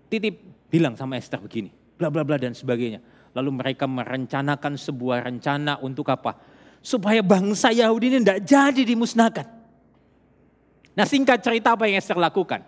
[0.08, 0.40] titip
[0.72, 3.04] bilang sama Esther begini, bla bla bla dan sebagainya.
[3.36, 6.40] Lalu mereka merencanakan sebuah rencana untuk apa?
[6.80, 9.48] Supaya bangsa Yahudi ini tidak jadi dimusnahkan.
[10.96, 12.64] Nah singkat cerita apa yang Esther lakukan?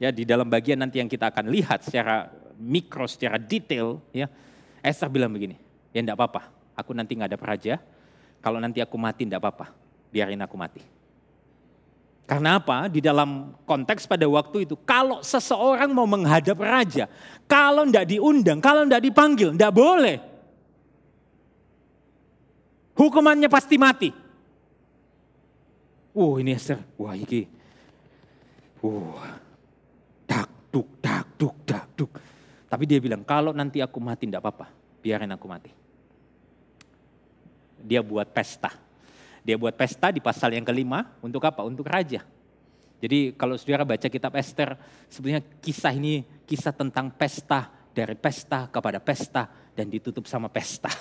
[0.00, 4.00] Ya di dalam bagian nanti yang kita akan lihat secara mikro, secara detail.
[4.16, 4.32] ya
[4.80, 5.60] Esther bilang begini,
[5.92, 7.74] ya enggak apa-apa, aku nanti nggak ada raja.
[8.40, 9.76] Kalau nanti aku mati enggak apa-apa,
[10.08, 10.80] biarin aku mati.
[12.24, 12.88] Karena apa?
[12.88, 17.04] Di dalam konteks pada waktu itu, kalau seseorang mau menghadap raja,
[17.44, 20.16] kalau tidak diundang, kalau tidak dipanggil, tidak boleh.
[22.96, 24.10] Hukumannya pasti mati.
[26.14, 26.78] Uh, ini Esther.
[26.96, 27.50] Wah, ini.
[30.70, 32.10] Duk, dak, duk, dak, duk.
[32.70, 34.70] Tapi dia bilang, kalau nanti aku mati tidak apa-apa,
[35.02, 35.70] biarin aku mati.
[37.82, 38.90] Dia buat pesta
[39.40, 41.64] dia buat pesta di pasal yang kelima untuk apa?
[41.64, 42.24] Untuk raja.
[43.00, 44.76] Jadi kalau saudara baca kitab Esther,
[45.08, 50.92] sebenarnya kisah ini kisah tentang pesta, dari pesta kepada pesta, dan ditutup sama pesta.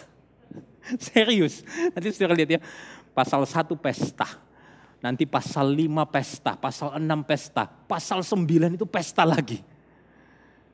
[1.12, 2.62] Serius, nanti saudara lihat ya,
[3.12, 4.39] pasal satu pesta,
[5.00, 9.60] nanti pasal lima pesta, pasal enam pesta, pasal sembilan itu pesta lagi.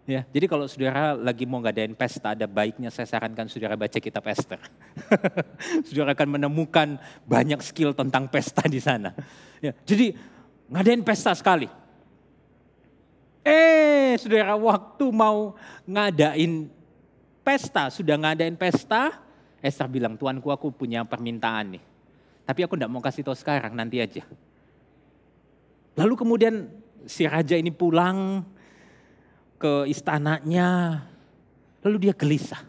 [0.06, 4.22] Ya, jadi kalau saudara lagi mau ngadain pesta, ada baiknya saya sarankan saudara baca kitab
[4.30, 4.62] Esther.
[5.90, 9.18] saudara akan menemukan banyak skill tentang pesta di sana.
[9.58, 10.14] Ya, jadi
[10.70, 11.66] ngadain pesta sekali.
[13.42, 15.58] Eh, saudara waktu mau
[15.90, 16.70] ngadain
[17.42, 19.10] pesta, sudah ngadain pesta,
[19.58, 21.95] Esther bilang, tuanku aku punya permintaan nih.
[22.46, 24.22] Tapi aku tidak mau kasih tahu sekarang, nanti aja.
[25.98, 26.70] Lalu kemudian
[27.10, 28.46] si raja ini pulang,
[29.56, 31.02] ke istananya,
[31.82, 32.62] lalu dia gelisah.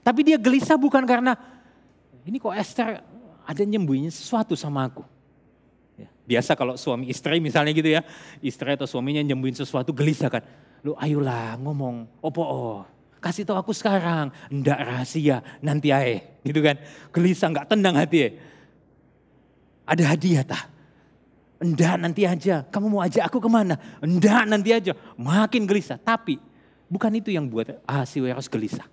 [0.00, 1.36] Tapi dia gelisah bukan karena
[2.24, 3.04] ini kok Esther
[3.44, 5.04] ada nyembunyi sesuatu sama aku.
[6.00, 8.02] Ya, biasa kalau suami istri misalnya gitu ya,
[8.40, 10.42] istri atau suaminya nyembuhin sesuatu gelisah kan.
[10.80, 12.80] Lu ayolah ngomong, opo oh,
[13.20, 16.80] kasih tahu aku sekarang, ndak rahasia, nanti ae, gitu kan.
[17.12, 18.30] Gelisah nggak tenang hati ya.
[19.90, 20.70] Ada hadiah tak?
[21.60, 23.74] Enggak nanti aja, kamu mau ajak aku ke mana?
[23.98, 25.98] Enggak nanti aja, makin gelisah.
[25.98, 26.38] Tapi
[26.86, 28.86] bukan itu yang buat Ahasiweros gelisah.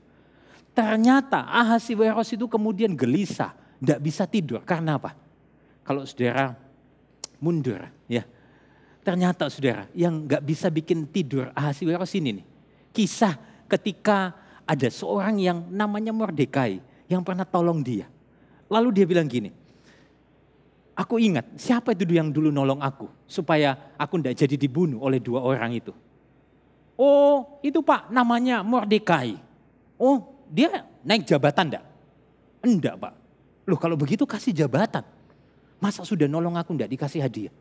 [0.74, 4.66] Ternyata Ahasiweros itu kemudian gelisah, enggak bisa tidur.
[4.66, 5.14] Karena apa?
[5.86, 6.58] Kalau saudara
[7.40, 8.26] mundur ya.
[9.06, 12.46] Ternyata saudara yang enggak bisa bikin tidur Ahasiweros ini nih.
[12.92, 13.38] Kisah
[13.72, 14.36] ketika
[14.68, 18.12] ada seorang yang namanya Mordekai yang pernah tolong dia.
[18.68, 19.56] Lalu dia bilang gini,
[20.98, 25.46] aku ingat siapa itu yang dulu nolong aku supaya aku tidak jadi dibunuh oleh dua
[25.46, 25.94] orang itu.
[26.98, 29.38] Oh itu pak namanya Mordekai.
[30.02, 31.86] Oh dia naik jabatan enggak?
[32.66, 33.14] Enggak pak.
[33.70, 35.06] Loh kalau begitu kasih jabatan.
[35.78, 37.54] Masa sudah nolong aku enggak dikasih hadiah?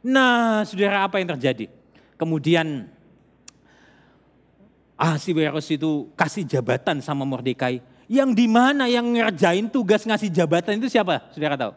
[0.00, 1.68] Nah saudara apa yang terjadi?
[2.16, 2.88] Kemudian
[4.96, 7.82] Ahasiweros itu kasih jabatan sama Mordekai.
[8.06, 11.26] Yang di mana yang ngerjain tugas ngasih jabatan itu siapa?
[11.34, 11.74] Saudara tahu?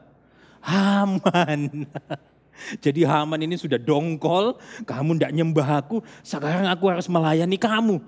[0.65, 1.86] Haman.
[2.86, 8.01] Jadi Haman ini sudah dongkol, kamu tidak nyembah aku, sekarang aku harus melayani kamu.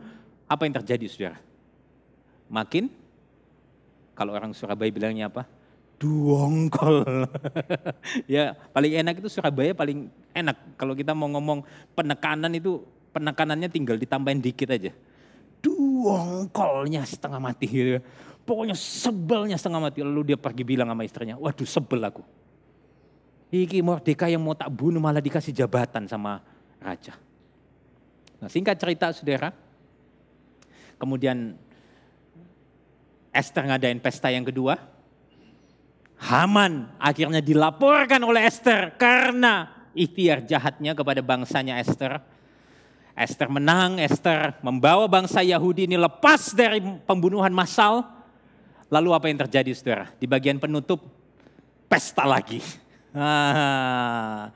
[0.47, 1.37] Apa yang terjadi saudara?
[2.47, 2.89] Makin,
[4.15, 5.45] kalau orang Surabaya bilangnya apa?
[6.01, 7.27] Dongkol.
[8.31, 10.79] ya paling enak itu Surabaya paling enak.
[10.79, 11.61] Kalau kita mau ngomong
[11.93, 14.93] penekanan itu penekanannya tinggal ditambahin dikit aja
[15.61, 17.99] duongkolnya setengah mati.
[18.47, 19.99] Pokoknya sebelnya setengah mati.
[20.05, 22.23] Lalu dia pergi bilang sama istrinya, waduh sebel aku.
[23.47, 26.43] Iki Mordeka yang mau tak bunuh malah dikasih jabatan sama
[26.83, 27.15] raja.
[28.43, 29.55] Nah singkat cerita saudara,
[30.99, 31.55] kemudian
[33.31, 34.75] Esther ngadain pesta yang kedua.
[36.17, 42.17] Haman akhirnya dilaporkan oleh Esther karena ikhtiar jahatnya kepada bangsanya Esther
[43.17, 48.05] Esther menang, Esther membawa bangsa Yahudi ini lepas dari pembunuhan massal.
[48.93, 50.05] Lalu apa yang terjadi saudara?
[50.21, 51.01] Di bagian penutup,
[51.89, 52.61] pesta lagi.
[53.17, 54.53] Ah,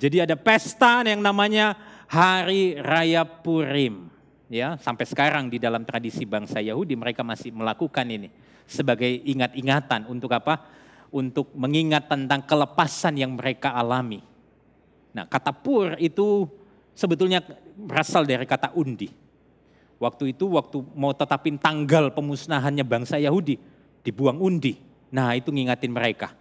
[0.00, 1.76] jadi ada pesta yang namanya
[2.08, 4.08] Hari Raya Purim.
[4.50, 8.32] Ya, sampai sekarang di dalam tradisi bangsa Yahudi mereka masih melakukan ini
[8.66, 10.64] sebagai ingat-ingatan untuk apa?
[11.12, 14.24] Untuk mengingat tentang kelepasan yang mereka alami.
[15.14, 16.48] Nah, kata pur itu
[16.96, 17.44] sebetulnya
[17.76, 19.12] berasal dari kata undi.
[20.00, 23.60] Waktu itu waktu mau tetapin tanggal pemusnahannya bangsa Yahudi,
[24.00, 24.80] dibuang undi.
[25.12, 26.39] Nah itu ngingatin mereka.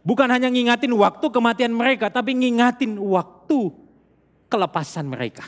[0.00, 3.68] Bukan hanya ngingatin waktu kematian mereka, tapi ngingatin waktu
[4.48, 5.44] kelepasan mereka.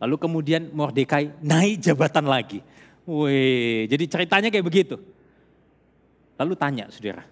[0.00, 2.64] Lalu kemudian Mordekai naik jabatan lagi.
[3.04, 4.96] Wih, jadi ceritanya kayak begitu.
[6.38, 7.26] Lalu tanya saudara,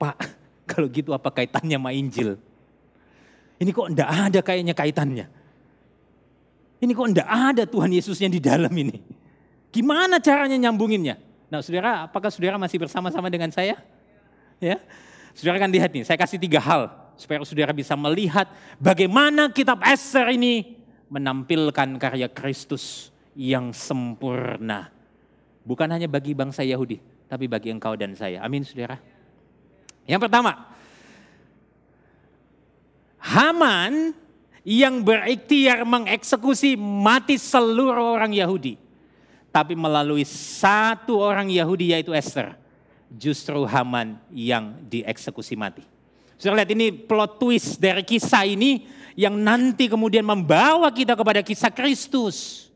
[0.00, 0.16] Pak
[0.70, 2.38] kalau gitu apa kaitannya sama Injil?
[3.60, 5.26] Ini kok enggak ada kayaknya kaitannya.
[6.82, 8.98] Ini kok enggak ada Tuhan Yesusnya di dalam ini.
[9.70, 11.20] Gimana caranya nyambunginnya?
[11.52, 13.76] Nah saudara, apakah saudara masih bersama-sama dengan saya?
[14.70, 14.78] Ya,
[15.34, 18.46] Saudara kan lihat nih, saya kasih tiga hal supaya saudara bisa melihat
[18.78, 24.92] bagaimana kitab Esther ini menampilkan karya Kristus yang sempurna.
[25.66, 28.44] Bukan hanya bagi bangsa Yahudi, tapi bagi engkau dan saya.
[28.44, 29.00] Amin saudara.
[30.04, 30.52] Yang pertama,
[33.22, 34.12] Haman
[34.66, 38.76] yang berikhtiar mengeksekusi mati seluruh orang Yahudi.
[39.48, 42.61] Tapi melalui satu orang Yahudi yaitu Esther.
[43.18, 45.84] Justru Haman yang dieksekusi mati.
[46.40, 51.70] Sudah lihat ini plot twist dari kisah ini yang nanti kemudian membawa kita kepada kisah
[51.70, 52.66] Kristus.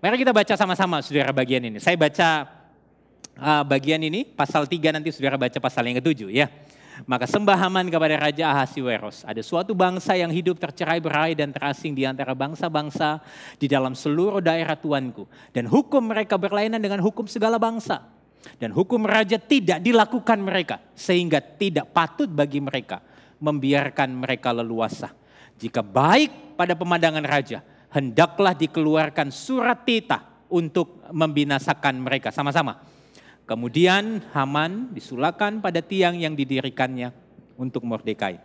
[0.00, 1.76] Mari kita baca sama-sama saudara bagian ini.
[1.76, 2.48] Saya baca
[3.36, 6.48] uh, bagian ini pasal 3 nanti saudara baca pasal yang ketujuh ya.
[7.08, 9.24] Maka sembah Haman kepada Raja Ahasiweros.
[9.24, 13.22] Ada suatu bangsa yang hidup tercerai berai dan terasing di antara bangsa-bangsa
[13.56, 15.24] di dalam seluruh daerah tuanku.
[15.54, 18.04] Dan hukum mereka berlainan dengan hukum segala bangsa.
[18.56, 20.76] Dan hukum raja tidak dilakukan mereka.
[20.92, 23.00] Sehingga tidak patut bagi mereka
[23.40, 25.08] membiarkan mereka leluasa.
[25.56, 32.28] Jika baik pada pemandangan raja, hendaklah dikeluarkan surat titah untuk membinasakan mereka.
[32.32, 32.99] Sama-sama
[33.50, 37.10] Kemudian Haman disulakan pada tiang yang didirikannya
[37.58, 38.38] untuk Mordekai.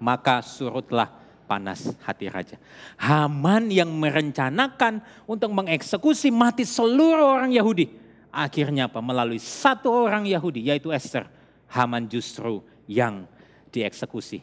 [0.00, 1.12] Maka surutlah
[1.44, 2.56] panas hati raja.
[2.96, 7.92] Haman yang merencanakan untuk mengeksekusi mati seluruh orang Yahudi.
[8.32, 9.04] Akhirnya apa?
[9.04, 11.28] Melalui satu orang Yahudi yaitu Esther.
[11.68, 13.28] Haman justru yang
[13.68, 14.40] dieksekusi.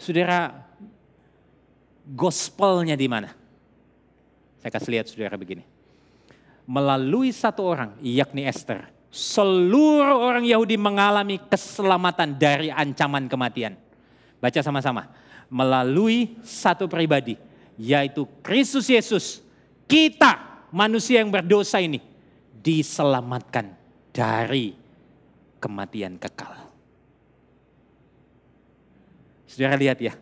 [0.00, 0.56] Saudara,
[2.16, 3.36] gospelnya di mana?
[4.64, 5.68] Saya kasih lihat saudara begini.
[6.64, 13.76] Melalui satu orang, yakni Esther, seluruh orang Yahudi mengalami keselamatan dari ancaman kematian.
[14.38, 15.10] Baca sama-sama.
[15.48, 17.40] Melalui satu pribadi,
[17.80, 19.40] yaitu Kristus Yesus,
[19.88, 22.04] kita manusia yang berdosa ini
[22.60, 23.72] diselamatkan
[24.12, 24.76] dari
[25.56, 26.68] kematian kekal.
[29.48, 30.12] Saudara lihat ya,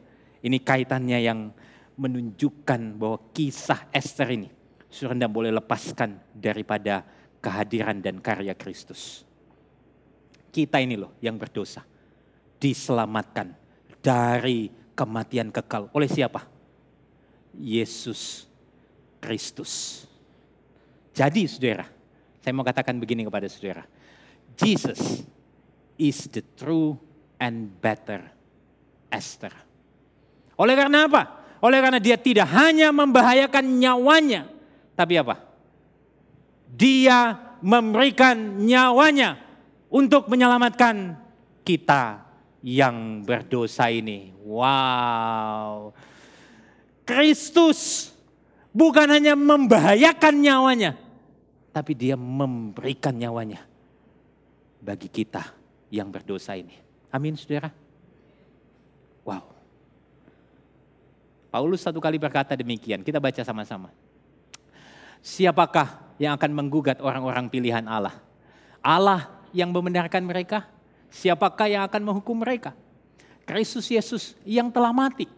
[0.47, 1.51] ini kaitannya yang
[1.99, 4.49] menunjukkan bahwa kisah Esther ini
[4.87, 7.03] sudah tidak boleh lepaskan daripada
[7.47, 9.23] kehadiran dan karya Kristus.
[10.51, 11.87] Kita ini loh yang berdosa.
[12.59, 13.55] Diselamatkan
[14.03, 14.67] dari
[14.99, 15.87] kematian kekal.
[15.95, 16.43] Oleh siapa?
[17.55, 18.51] Yesus
[19.23, 20.03] Kristus.
[21.15, 21.87] Jadi saudara,
[22.43, 23.87] saya mau katakan begini kepada saudara.
[24.59, 25.23] Jesus
[25.95, 26.99] is the true
[27.39, 28.27] and better
[29.07, 29.55] Esther.
[30.59, 31.23] Oleh karena apa?
[31.63, 34.49] Oleh karena dia tidak hanya membahayakan nyawanya,
[34.99, 35.46] tapi apa?
[36.77, 39.41] Dia memberikan nyawanya
[39.89, 41.17] untuk menyelamatkan
[41.65, 42.21] kita
[42.61, 44.37] yang berdosa ini.
[44.45, 45.97] Wow.
[47.09, 48.13] Kristus
[48.77, 50.93] bukan hanya membahayakan nyawanya,
[51.73, 53.65] tapi dia memberikan nyawanya
[54.85, 55.43] bagi kita
[55.89, 56.77] yang berdosa ini.
[57.09, 57.73] Amin saudara.
[59.25, 59.57] Wow.
[61.51, 63.89] Paulus satu kali berkata demikian, kita baca sama-sama.
[65.25, 68.17] Siapakah yang akan menggugat orang-orang pilihan Allah?
[68.81, 70.69] Allah yang membenarkan mereka?
[71.11, 72.77] Siapakah yang akan menghukum mereka?
[73.47, 75.31] Kristus Yesus yang telah mati.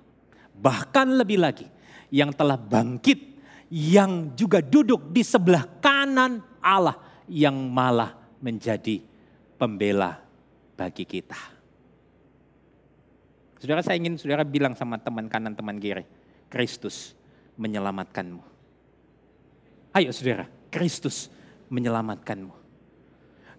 [0.59, 1.69] Bahkan lebih lagi,
[2.11, 3.39] yang telah bangkit,
[3.71, 6.97] yang juga duduk di sebelah kanan Allah
[7.29, 9.05] yang malah menjadi
[9.61, 10.19] pembela
[10.75, 11.37] bagi kita.
[13.59, 16.07] Saudara saya ingin saudara bilang sama teman kanan teman kiri,
[16.47, 17.19] Kristus
[17.59, 18.43] menyelamatkanmu.
[19.99, 21.33] Ayo saudara, Kristus
[21.73, 22.55] menyelamatkanmu.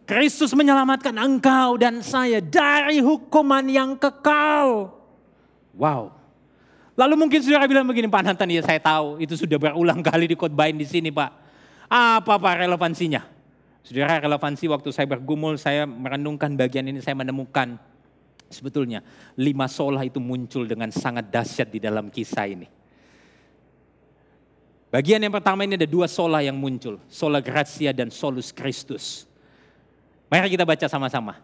[0.10, 4.90] Kristus menyelamatkan engkau dan saya dari hukuman yang kekal.
[5.78, 6.18] Wow.
[6.98, 10.82] Lalu mungkin saudara bilang begini, Pak Nathan, ya saya tahu itu sudah berulang kali dikotbahin
[10.82, 11.32] di sini Pak.
[11.88, 13.22] Apa Pak relevansinya?
[13.86, 17.78] Saudara relevansi waktu saya bergumul, saya merenungkan bagian ini, saya menemukan
[18.50, 19.06] sebetulnya
[19.38, 22.79] lima sola itu muncul dengan sangat dahsyat di dalam kisah ini.
[24.90, 29.30] Bagian yang pertama ini ada dua sola yang muncul, sola gratia dan solus Christus.
[30.34, 31.38] Mari kita baca sama-sama.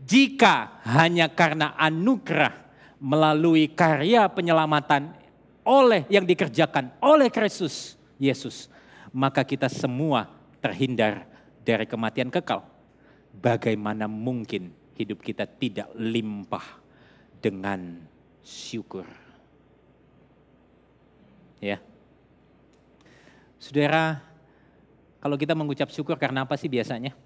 [0.00, 2.52] Jika hanya karena anugerah
[2.96, 5.12] melalui karya penyelamatan
[5.60, 8.72] oleh yang dikerjakan oleh Kristus Yesus,
[9.12, 10.32] maka kita semua
[10.64, 11.28] terhindar
[11.64, 12.64] dari kematian kekal.
[13.36, 16.80] Bagaimana mungkin hidup kita tidak limpah
[17.44, 18.00] dengan
[18.40, 19.04] syukur?
[21.60, 21.80] Ya.
[23.56, 24.20] Saudara,
[25.20, 27.16] kalau kita mengucap syukur karena apa sih biasanya?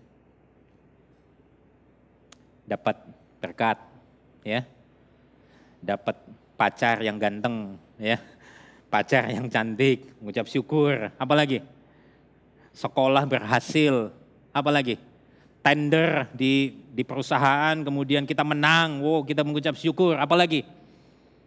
[2.70, 3.02] dapat
[3.42, 3.82] berkat,
[4.46, 4.62] ya,
[5.82, 6.14] dapat
[6.54, 8.22] pacar yang ganteng, ya,
[8.86, 11.66] pacar yang cantik, mengucap syukur, apalagi?
[12.70, 14.14] Sekolah berhasil,
[14.54, 15.02] apalagi?
[15.66, 20.62] Tender di di perusahaan, kemudian kita menang, wow kita mengucap syukur, apalagi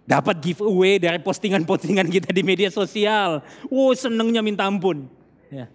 [0.04, 3.40] dapat giveaway dari postingan-postingan kita di media sosial,
[3.72, 5.08] wow senengnya minta ampun,
[5.48, 5.72] ya.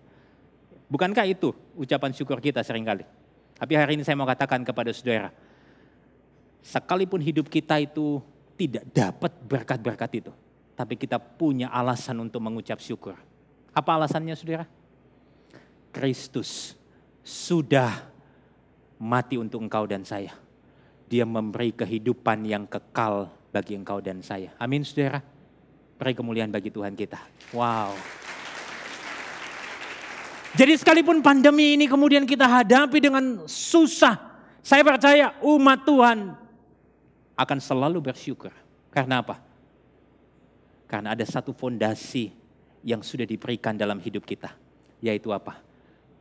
[0.88, 3.04] Bukankah itu ucapan syukur kita sering kali?
[3.56, 5.32] Tapi hari ini saya mau katakan kepada saudara,
[6.64, 8.20] sekalipun hidup kita itu
[8.56, 10.32] tidak dapat berkat-berkat itu,
[10.76, 13.16] tapi kita punya alasan untuk mengucap syukur.
[13.72, 14.64] Apa alasannya saudara?
[15.88, 16.76] Kristus
[17.24, 18.08] sudah
[19.00, 20.32] mati untuk engkau dan saya.
[21.08, 24.52] Dia memberi kehidupan yang kekal bagi engkau dan saya.
[24.60, 25.24] Amin saudara.
[25.98, 27.18] Beri kemuliaan bagi Tuhan kita.
[27.50, 27.96] Wow.
[30.54, 34.16] Jadi sekalipun pandemi ini kemudian kita hadapi dengan susah.
[34.64, 36.18] Saya percaya umat Tuhan
[37.38, 38.50] akan selalu bersyukur.
[38.90, 39.38] Karena apa?
[40.88, 42.32] Karena ada satu fondasi
[42.82, 44.50] yang sudah diberikan dalam hidup kita.
[44.98, 45.60] Yaitu apa?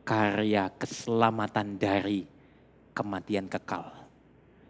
[0.04, 2.28] Karya keselamatan dari
[2.94, 3.90] kematian kekal.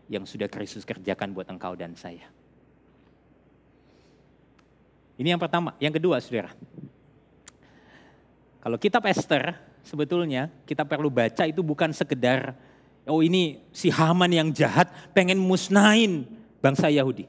[0.09, 2.38] Yang sudah Kristus kerjakan buat engkau dan saya.
[5.19, 5.75] Ini yang pertama.
[5.83, 6.55] Yang kedua saudara.
[8.63, 12.55] Kalau kitab Esther sebetulnya kita perlu baca itu bukan sekedar
[13.09, 16.23] oh ini si Haman yang jahat pengen musnahin
[16.63, 17.27] bangsa Yahudi.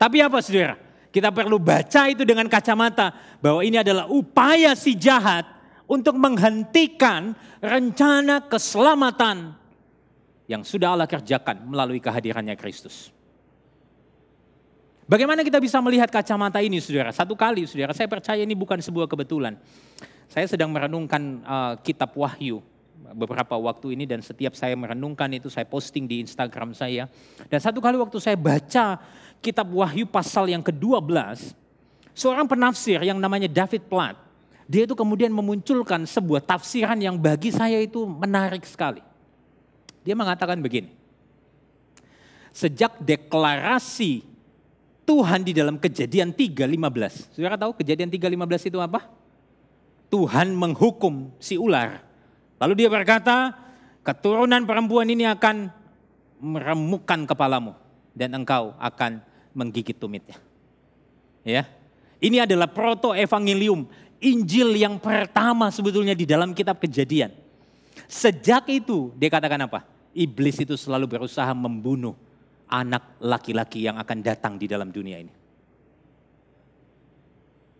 [0.00, 0.80] Tapi apa saudara?
[1.10, 5.42] Kita perlu baca itu dengan kacamata bahwa ini adalah upaya si jahat
[5.90, 9.58] untuk menghentikan rencana keselamatan
[10.46, 13.10] yang sudah Allah kerjakan melalui kehadirannya Kristus.
[15.10, 17.10] Bagaimana kita bisa melihat kacamata ini saudara?
[17.10, 19.58] Satu kali saudara, saya percaya ini bukan sebuah kebetulan.
[20.30, 22.62] Saya sedang merenungkan uh, kitab Wahyu
[23.10, 27.10] beberapa waktu ini dan setiap saya merenungkan itu saya posting di Instagram saya.
[27.50, 29.02] Dan satu kali waktu saya baca
[29.42, 31.58] kitab Wahyu pasal yang ke-12,
[32.14, 34.14] seorang penafsir yang namanya David Platt,
[34.70, 39.02] dia itu kemudian memunculkan sebuah tafsiran yang bagi saya itu menarik sekali.
[40.06, 40.94] Dia mengatakan begini,
[42.54, 44.29] sejak deklarasi
[45.10, 47.34] Tuhan di dalam kejadian 3.15.
[47.34, 49.10] Saudara tahu kejadian 3.15 itu apa?
[50.06, 52.06] Tuhan menghukum si ular.
[52.62, 53.58] Lalu dia berkata,
[54.06, 55.66] keturunan perempuan ini akan
[56.38, 57.74] meremukkan kepalamu
[58.14, 59.18] dan engkau akan
[59.50, 60.38] menggigit tumitnya.
[61.42, 61.66] Ya.
[62.22, 63.90] Ini adalah proto evangelium,
[64.22, 67.34] Injil yang pertama sebetulnya di dalam kitab Kejadian.
[68.06, 69.82] Sejak itu dia katakan apa?
[70.14, 72.14] Iblis itu selalu berusaha membunuh
[72.70, 75.32] anak laki-laki yang akan datang di dalam dunia ini.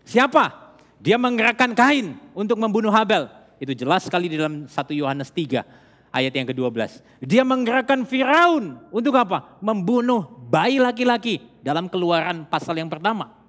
[0.02, 0.74] Siapa?
[0.98, 3.30] Dia menggerakkan Kain untuk membunuh Habel.
[3.62, 7.22] Itu jelas sekali di dalam 1 Yohanes 3 ayat yang ke-12.
[7.22, 9.56] Dia menggerakkan Firaun untuk apa?
[9.62, 13.40] Membunuh bayi laki-laki dalam keluaran pasal yang pertama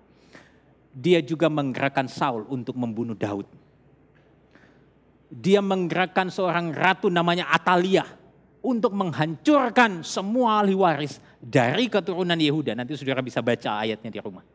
[0.91, 3.47] dia juga menggerakkan Saul untuk membunuh Daud.
[5.31, 8.03] Dia menggerakkan seorang ratu namanya Atalia
[8.59, 12.77] untuk menghancurkan semua ahli waris dari keturunan Yehuda.
[12.77, 14.45] Nanti saudara bisa baca ayatnya di rumah.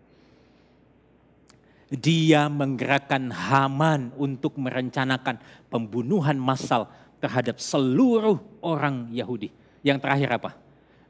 [1.86, 5.38] Dia menggerakkan Haman untuk merencanakan
[5.70, 6.90] pembunuhan massal
[7.22, 9.50] terhadap seluruh orang Yahudi.
[9.82, 10.50] Yang terakhir apa?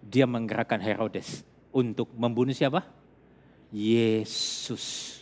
[0.04, 2.84] Dia menggerakkan Herodes untuk membunuh siapa?
[3.72, 5.16] Yesus.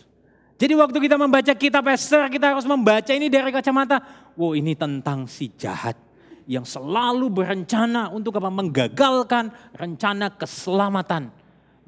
[0.54, 4.02] Jadi waktu kita membaca kitab Esther, kita harus membaca ini dari kacamata,
[4.38, 5.98] wow ini tentang si jahat
[6.44, 8.52] yang selalu berencana untuk apa?
[8.52, 11.32] Menggagalkan rencana keselamatan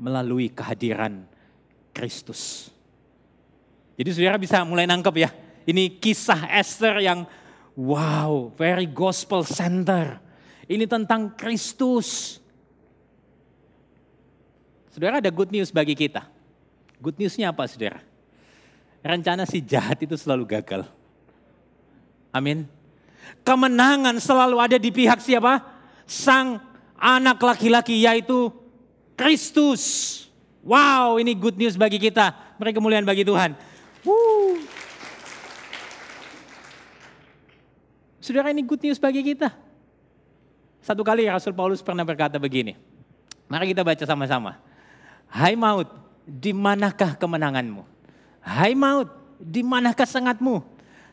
[0.01, 1.25] melalui kehadiran
[1.93, 2.73] Kristus.
[3.97, 5.31] Jadi saudara bisa mulai nangkep ya,
[5.65, 7.25] ini kisah Esther yang
[7.77, 10.21] wow, very gospel center.
[10.69, 12.41] Ini tentang Kristus.
[14.93, 16.25] Saudara ada good news bagi kita.
[17.01, 18.01] Good newsnya apa saudara?
[19.07, 20.83] rencana si jahat itu selalu gagal.
[22.35, 22.67] Amin.
[23.47, 25.63] Kemenangan selalu ada di pihak siapa?
[26.07, 26.59] Sang
[26.99, 28.51] anak laki-laki yaitu
[29.15, 30.15] Kristus.
[30.67, 32.35] Wow, ini good news bagi kita.
[32.59, 33.55] Mereka kemuliaan bagi Tuhan.
[34.03, 34.59] Woo.
[38.19, 39.55] Saudara ini good news bagi kita.
[40.83, 42.75] Satu kali Rasul Paulus pernah berkata begini.
[43.47, 44.59] Mari kita baca sama-sama.
[45.31, 45.87] Hai maut,
[46.27, 47.87] di manakah kemenanganmu?
[48.43, 50.63] Hai maut, di manakah sengatmu?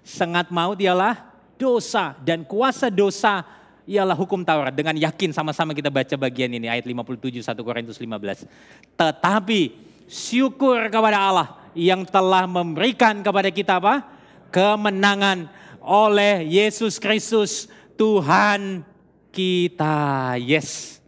[0.01, 3.45] Sengat maut ialah dosa dan kuasa dosa
[3.84, 4.72] ialah hukum Taurat.
[4.72, 8.47] Dengan yakin sama-sama kita baca bagian ini ayat 57 1 Korintus 15.
[8.95, 9.62] Tetapi
[10.08, 14.06] syukur kepada Allah yang telah memberikan kepada kita apa?
[14.54, 15.49] Kemenangan
[15.84, 17.68] oleh Yesus Kristus
[17.99, 18.86] Tuhan
[19.34, 20.38] kita.
[20.39, 21.01] Yes.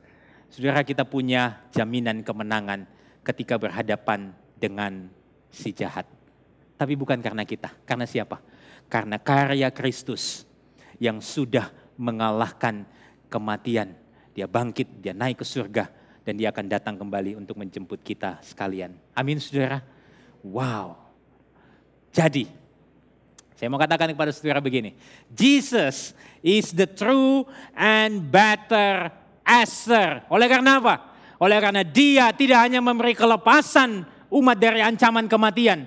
[0.52, 2.88] Saudara kita punya jaminan kemenangan
[3.28, 5.12] ketika berhadapan dengan
[5.52, 6.08] si jahat.
[6.76, 8.40] Tapi bukan karena kita, karena siapa?
[8.96, 10.48] Karena karya Kristus
[11.04, 11.68] yang sudah
[12.00, 12.88] mengalahkan
[13.28, 13.92] kematian.
[14.32, 15.92] Dia bangkit, dia naik ke surga,
[16.24, 18.96] dan dia akan datang kembali untuk menjemput kita sekalian.
[19.12, 19.84] Amin saudara.
[20.40, 20.96] Wow.
[22.16, 22.48] Jadi,
[23.60, 24.96] saya mau katakan kepada saudara begini.
[25.28, 27.44] Jesus is the true
[27.76, 29.12] and better
[29.44, 30.24] Esther.
[30.32, 30.96] Oleh karena apa?
[31.36, 35.84] Oleh karena dia tidak hanya memberi kelepasan umat dari ancaman kematian,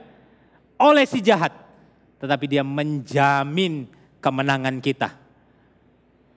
[0.77, 1.68] oleh si jahat,
[2.19, 3.87] tetapi dia menjamin
[4.19, 5.15] kemenangan kita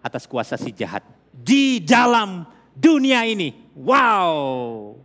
[0.01, 2.45] atas kuasa si jahat di dalam
[2.77, 3.73] dunia ini.
[3.73, 4.97] Wow,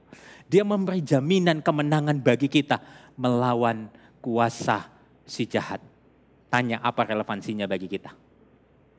[0.49, 2.81] dia memberi jaminan kemenangan bagi kita
[3.16, 3.89] melawan
[4.20, 4.91] kuasa
[5.24, 5.81] si jahat.
[6.53, 8.12] Tanya apa relevansinya bagi kita?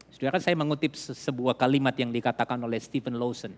[0.09, 3.53] Saudara saya mengutip sebuah kalimat yang dikatakan oleh Stephen Lawson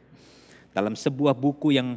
[0.75, 1.95] dalam sebuah buku yang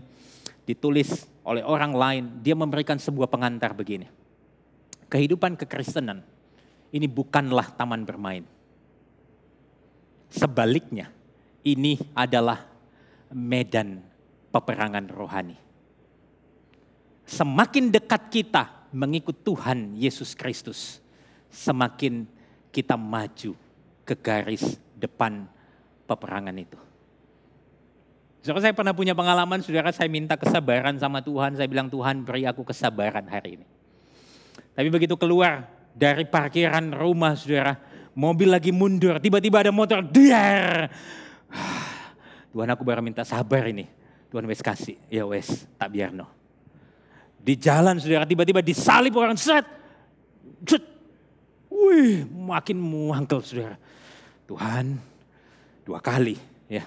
[0.62, 2.24] ditulis oleh orang lain.
[2.46, 4.21] Dia memberikan sebuah pengantar begini
[5.12, 6.24] kehidupan kekristenan
[6.88, 8.48] ini bukanlah taman bermain.
[10.32, 11.12] Sebaliknya,
[11.60, 12.64] ini adalah
[13.28, 14.00] medan
[14.48, 15.60] peperangan rohani.
[17.28, 21.04] Semakin dekat kita mengikut Tuhan Yesus Kristus,
[21.52, 22.24] semakin
[22.72, 23.52] kita maju
[24.08, 25.44] ke garis depan
[26.08, 26.80] peperangan itu.
[28.40, 32.48] Saudara saya pernah punya pengalaman, saudara saya minta kesabaran sama Tuhan, saya bilang Tuhan beri
[32.48, 33.71] aku kesabaran hari ini.
[34.72, 37.76] Tapi begitu keluar dari parkiran rumah saudara,
[38.16, 40.88] mobil lagi mundur, tiba-tiba ada motor, diar.
[42.52, 43.88] Tuhan aku baru minta sabar ini.
[44.32, 46.24] Tuhan wes kasih, ya wes tak biar no.
[47.36, 49.66] Di jalan saudara tiba-tiba disalib orang set.
[50.64, 50.84] set.
[51.68, 53.76] Wih makin muangkel saudara.
[54.48, 54.96] Tuhan
[55.84, 56.40] dua kali
[56.70, 56.84] ya.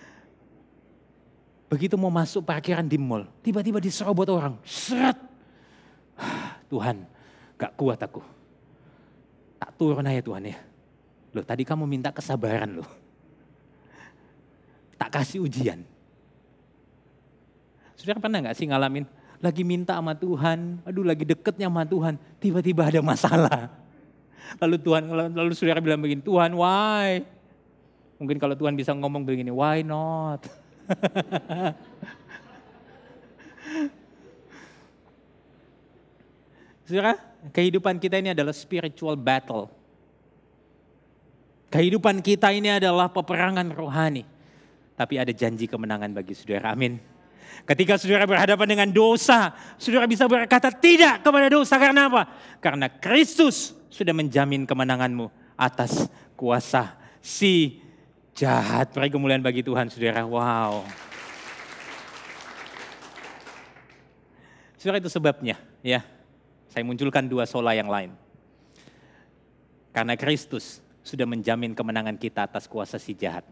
[1.72, 4.60] Begitu mau masuk parkiran di mall, tiba-tiba diserobot orang.
[4.66, 5.29] Seret
[6.72, 7.04] Tuhan,
[7.58, 8.22] gak kuat aku.
[9.60, 10.56] Tak turun aja Tuhan ya.
[11.36, 12.90] Loh tadi kamu minta kesabaran loh.
[14.96, 15.80] Tak kasih ujian.
[17.96, 19.04] Sudah pernah gak sih ngalamin
[19.40, 23.72] lagi minta sama Tuhan, aduh lagi deketnya sama Tuhan, tiba-tiba ada masalah.
[24.60, 27.24] Lalu Tuhan, lalu saudara bilang begini, Tuhan why?
[28.20, 30.44] Mungkin kalau Tuhan bisa ngomong begini, why not?
[36.90, 37.14] Saudara,
[37.54, 39.70] kehidupan kita ini adalah spiritual battle.
[41.70, 44.26] Kehidupan kita ini adalah peperangan rohani.
[44.98, 46.74] Tapi ada janji kemenangan bagi saudara.
[46.74, 46.98] Amin.
[47.62, 51.78] Ketika saudara berhadapan dengan dosa, saudara bisa berkata tidak kepada dosa.
[51.78, 52.26] Karena apa?
[52.58, 57.78] Karena Kristus sudah menjamin kemenanganmu atas kuasa si
[58.34, 58.90] jahat.
[58.90, 60.26] Beri kemuliaan bagi Tuhan saudara.
[60.26, 60.82] Wow.
[64.74, 65.54] Saudara itu sebabnya
[65.86, 66.18] ya.
[66.70, 68.14] Saya munculkan dua sola yang lain.
[69.90, 73.42] Karena Kristus sudah menjamin kemenangan kita atas kuasa si jahat.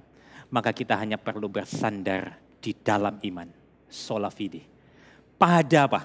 [0.49, 3.51] Maka kita hanya perlu bersandar di dalam iman.
[3.91, 4.63] Sola fide.
[5.35, 6.01] Pada apa?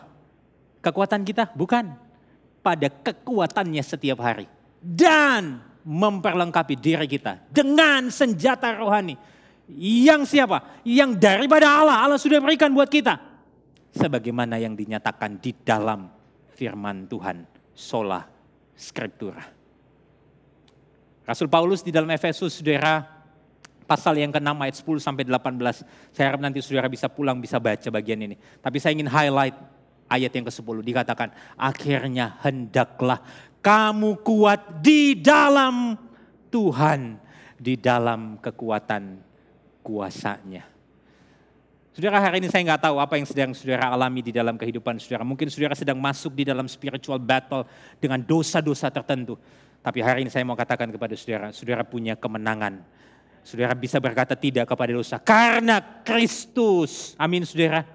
[0.82, 1.54] Kekuatan kita?
[1.54, 1.86] Bukan.
[2.66, 4.50] Pada kekuatannya setiap hari.
[4.82, 9.16] Dan memperlengkapi diri kita dengan senjata rohani.
[9.78, 10.82] Yang siapa?
[10.82, 12.04] Yang daripada Allah.
[12.04, 13.34] Allah sudah berikan buat kita
[13.94, 16.10] sebagaimana yang dinyatakan di dalam
[16.64, 17.44] firman Tuhan
[17.76, 18.24] sola
[18.72, 19.44] scriptura.
[21.28, 23.04] Rasul Paulus di dalam Efesus saudara
[23.84, 26.16] pasal yang ke-6 ayat 10 sampai 18.
[26.16, 28.40] Saya harap nanti saudara bisa pulang bisa baca bagian ini.
[28.64, 29.60] Tapi saya ingin highlight
[30.08, 33.20] ayat yang ke-10 dikatakan akhirnya hendaklah
[33.60, 36.00] kamu kuat di dalam
[36.48, 37.20] Tuhan,
[37.60, 39.20] di dalam kekuatan
[39.84, 40.73] kuasanya.
[41.94, 45.22] Saudara hari ini saya nggak tahu apa yang sedang saudara alami di dalam kehidupan saudara.
[45.22, 47.70] Mungkin saudara sedang masuk di dalam spiritual battle
[48.02, 49.38] dengan dosa-dosa tertentu.
[49.78, 52.82] Tapi hari ini saya mau katakan kepada saudara, saudara punya kemenangan.
[53.46, 57.14] Saudara bisa berkata tidak kepada dosa karena Kristus.
[57.14, 57.86] Amin saudara.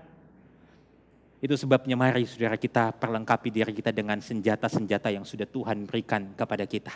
[1.42, 6.62] Itu sebabnya mari saudara kita perlengkapi diri kita dengan senjata-senjata yang sudah Tuhan berikan kepada
[6.70, 6.94] kita.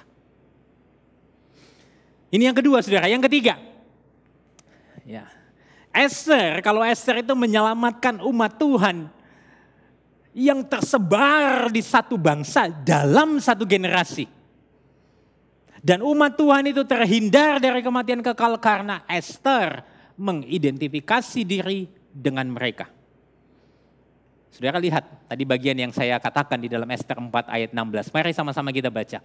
[2.31, 3.11] Ini yang kedua saudara.
[3.11, 3.59] Yang ketiga.
[5.03, 5.27] Ya,
[5.93, 9.13] Esther, kalau Esther itu menyelamatkan umat Tuhan
[10.33, 14.25] yang tersebar di satu bangsa dalam satu generasi.
[15.85, 19.85] Dan umat Tuhan itu terhindar dari kematian kekal karena Esther
[20.17, 22.89] mengidentifikasi diri dengan mereka.
[24.53, 28.15] Saudara lihat tadi bagian yang saya katakan di dalam Esther 4 ayat 16.
[28.15, 29.21] Mari sama-sama kita baca.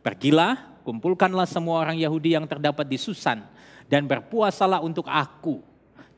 [0.00, 3.44] Pergilah, kumpulkanlah semua orang Yahudi yang terdapat di Susan
[3.86, 5.71] dan berpuasalah untuk aku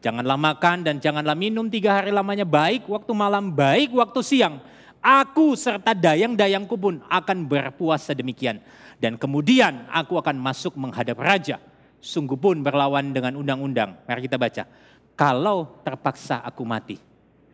[0.05, 4.61] Janganlah makan dan janganlah minum tiga hari lamanya baik waktu malam, baik waktu siang.
[5.01, 8.61] Aku serta dayang-dayangku pun akan berpuasa demikian.
[9.01, 11.57] Dan kemudian aku akan masuk menghadap raja.
[12.05, 13.97] Sungguh pun berlawan dengan undang-undang.
[14.05, 14.69] Mari kita baca.
[15.17, 17.01] Kalau terpaksa aku mati,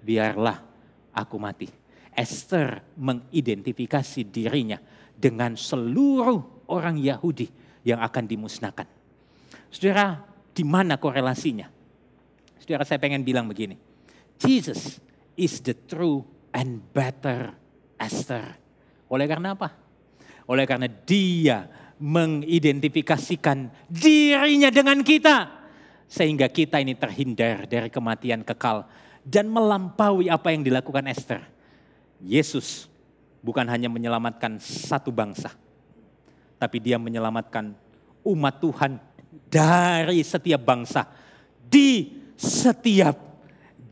[0.03, 0.59] biarlah
[1.15, 1.71] aku mati.
[2.11, 4.83] Esther mengidentifikasi dirinya
[5.15, 7.47] dengan seluruh orang Yahudi
[7.87, 8.91] yang akan dimusnahkan.
[9.71, 10.19] Saudara,
[10.51, 11.80] di mana korelasinya?
[12.61, 13.81] Saudara saya pengen bilang begini.
[14.37, 15.01] Jesus
[15.33, 16.21] is the true
[16.53, 17.57] and better
[17.97, 18.61] Esther.
[19.09, 19.73] Oleh karena apa?
[20.45, 25.61] Oleh karena dia mengidentifikasikan dirinya dengan kita.
[26.11, 28.85] Sehingga kita ini terhindar dari kematian kekal.
[29.25, 31.45] Dan melampaui apa yang dilakukan Esther.
[32.21, 32.89] Yesus
[33.41, 35.53] bukan hanya menyelamatkan satu bangsa.
[36.61, 37.73] Tapi dia menyelamatkan
[38.25, 39.01] umat Tuhan
[39.49, 41.09] dari setiap bangsa.
[41.71, 43.21] Di setiap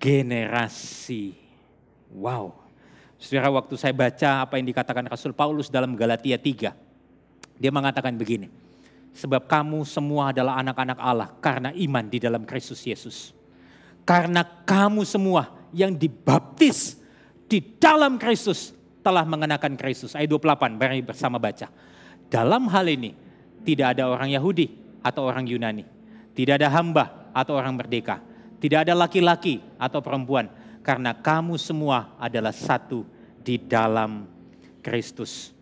[0.01, 1.37] generasi.
[2.09, 2.57] Wow.
[3.21, 7.61] Saudara waktu saya baca apa yang dikatakan Rasul Paulus dalam Galatia 3.
[7.61, 8.49] Dia mengatakan begini.
[9.13, 13.37] Sebab kamu semua adalah anak-anak Allah karena iman di dalam Kristus Yesus.
[14.09, 16.97] Karena kamu semua yang dibaptis
[17.51, 18.73] di dalam Kristus
[19.05, 20.17] telah mengenakan Kristus.
[20.17, 21.69] Ayat 28, mari bersama baca.
[22.31, 23.13] Dalam hal ini
[23.67, 24.71] tidak ada orang Yahudi
[25.03, 25.85] atau orang Yunani.
[26.33, 28.28] Tidak ada hamba atau orang merdeka
[28.59, 30.51] tidak ada laki-laki atau perempuan,
[30.83, 33.07] karena kamu semua adalah satu
[33.39, 34.27] di dalam
[34.83, 35.55] Kristus.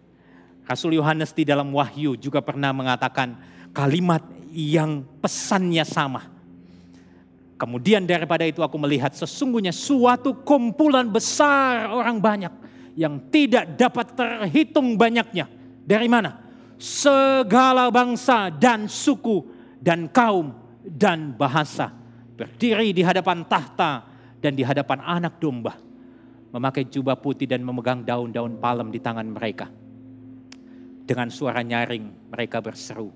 [0.66, 3.38] Rasul Yohanes di dalam Wahyu juga pernah mengatakan
[3.70, 6.26] kalimat yang pesannya sama.
[7.57, 12.53] Kemudian daripada itu aku melihat sesungguhnya suatu kumpulan besar orang banyak
[12.97, 15.49] yang tidak dapat terhitung banyaknya.
[15.84, 16.40] Dari mana?
[16.76, 19.44] Segala bangsa dan suku
[19.80, 20.53] dan kaum
[20.84, 22.05] dan bahasa
[22.37, 24.05] berdiri di hadapan tahta
[24.39, 25.74] dan di hadapan anak domba,
[26.53, 29.66] memakai jubah putih dan memegang daun-daun palem di tangan mereka.
[31.07, 33.09] Dengan suara nyaring mereka berseru,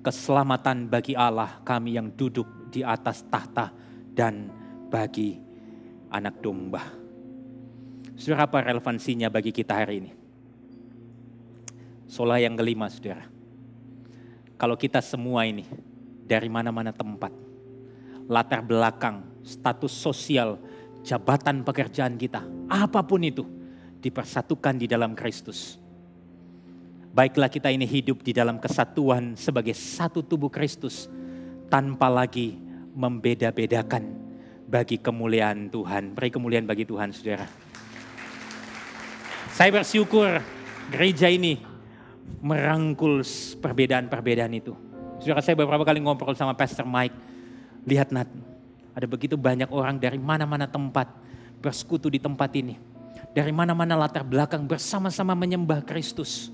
[0.00, 3.68] keselamatan bagi Allah kami yang duduk di atas tahta
[4.16, 4.48] dan
[4.88, 5.36] bagi
[6.10, 6.82] anak domba.
[8.16, 10.12] Saudara apa relevansinya bagi kita hari ini?
[12.10, 13.22] Sola yang kelima saudara.
[14.60, 15.64] Kalau kita semua ini
[16.26, 17.32] dari mana-mana tempat,
[18.30, 20.54] latar belakang, status sosial,
[21.02, 23.42] jabatan pekerjaan kita, apa pun itu,
[23.98, 25.82] dipersatukan di dalam Kristus.
[27.10, 31.10] Baiklah kita ini hidup di dalam kesatuan sebagai satu tubuh Kristus
[31.66, 32.54] tanpa lagi
[32.94, 34.06] membeda-bedakan
[34.70, 36.14] bagi kemuliaan Tuhan.
[36.14, 37.50] Beri kemuliaan bagi Tuhan, saudara.
[39.50, 40.38] Saya bersyukur
[40.94, 41.58] gereja ini
[42.38, 43.26] merangkul
[43.58, 44.78] perbedaan-perbedaan itu.
[45.18, 47.29] Saudara saya beberapa kali ngobrol sama Pastor Mike.
[47.84, 48.28] Lihat Nat,
[48.92, 51.08] ada begitu banyak orang dari mana-mana tempat
[51.60, 52.76] bersekutu di tempat ini.
[53.30, 56.50] Dari mana-mana latar belakang bersama-sama menyembah Kristus.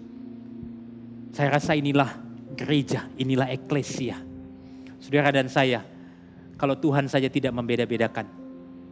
[1.33, 2.21] Saya rasa inilah
[2.53, 4.21] gereja, inilah eklesia.
[5.01, 5.85] Saudara dan saya,
[6.61, 8.29] kalau Tuhan saja tidak membeda-bedakan,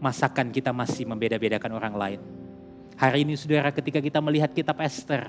[0.01, 2.21] masakan kita masih membeda-bedakan orang lain.
[2.95, 5.29] Hari ini saudara ketika kita melihat kitab Esther,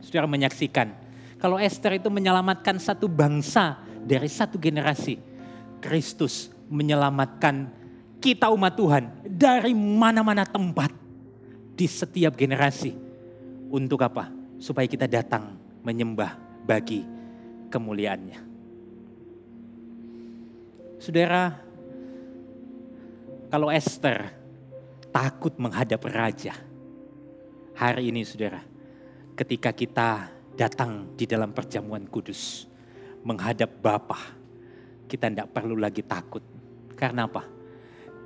[0.00, 1.02] saudara menyaksikan
[1.42, 5.18] kalau Esther itu menyelamatkan satu bangsa dari satu generasi.
[5.82, 7.68] Kristus menyelamatkan
[8.22, 10.94] kita umat Tuhan dari mana-mana tempat
[11.74, 12.94] di setiap generasi.
[13.72, 14.30] Untuk apa?
[14.62, 17.02] Supaya kita datang menyembah bagi
[17.66, 18.40] kemuliaannya.
[21.02, 21.58] Saudara,
[23.50, 24.30] kalau Esther
[25.10, 26.54] takut menghadap raja,
[27.74, 28.62] hari ini saudara,
[29.34, 32.70] ketika kita datang di dalam perjamuan kudus,
[33.26, 34.41] menghadap Bapa,
[35.12, 36.40] kita tidak perlu lagi takut.
[36.96, 37.44] Karena apa?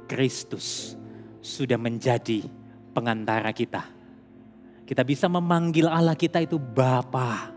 [0.07, 0.95] Kristus
[1.43, 2.47] sudah menjadi
[2.95, 3.97] pengantara kita
[4.87, 7.51] kita bisa memanggil Allah kita itu Bapa.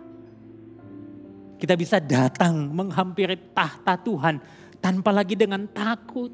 [1.62, 4.42] Kita bisa datang menghampiri tahta Tuhan
[4.82, 6.34] tanpa lagi dengan takut.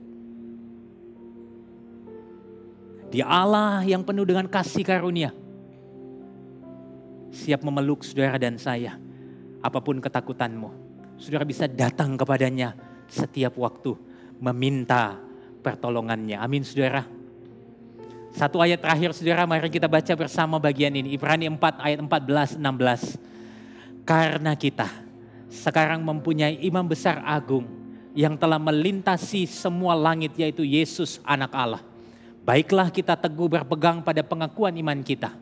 [3.11, 5.35] Dia Allah yang penuh dengan kasih karunia.
[7.35, 8.95] Siap memeluk saudara dan saya.
[9.59, 10.84] Apa pun ketakutanmu.
[11.25, 12.77] Saudara bisa datang kepadanya
[13.09, 13.97] setiap waktu.
[14.37, 15.17] Meminta
[15.65, 16.37] pertolongannya.
[16.37, 17.01] Amin saudara.
[18.29, 21.17] Satu ayat terakhir saudara mari kita baca bersama bagian ini.
[21.17, 24.05] Ibrani 4 ayat 14 16.
[24.05, 24.85] Karena kita
[25.49, 27.65] sekarang mempunyai imam besar agung
[28.13, 31.81] yang telah melintasi semua langit yaitu Yesus anak Allah.
[32.45, 35.33] Baiklah kita teguh berpegang pada pengakuan iman kita.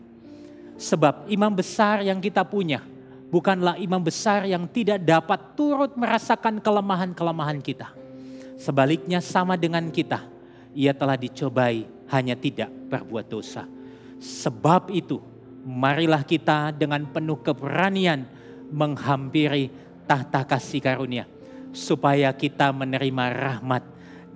[0.80, 2.93] Sebab imam besar yang kita punya
[3.34, 7.90] bukanlah imam besar yang tidak dapat turut merasakan kelemahan-kelemahan kita.
[8.62, 10.22] Sebaliknya sama dengan kita,
[10.78, 13.66] ia telah dicobai hanya tidak berbuat dosa.
[14.22, 15.18] Sebab itu,
[15.66, 18.30] marilah kita dengan penuh keberanian
[18.70, 19.74] menghampiri
[20.06, 21.26] tahta kasih karunia,
[21.74, 23.82] supaya kita menerima rahmat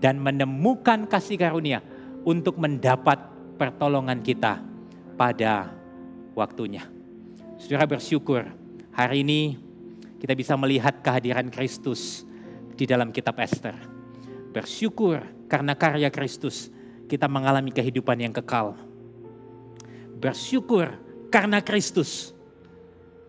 [0.01, 1.85] dan menemukan kasih karunia
[2.25, 3.21] untuk mendapat
[3.61, 4.57] pertolongan kita
[5.13, 5.69] pada
[6.33, 6.81] waktunya.
[7.61, 8.66] Saudara bersyukur
[8.97, 9.53] hari ini
[10.17, 12.25] kita bisa melihat kehadiran Kristus
[12.73, 13.77] di dalam kitab Esther.
[14.49, 16.73] Bersyukur karena karya Kristus
[17.05, 18.73] kita mengalami kehidupan yang kekal.
[20.17, 20.97] Bersyukur
[21.29, 22.33] karena Kristus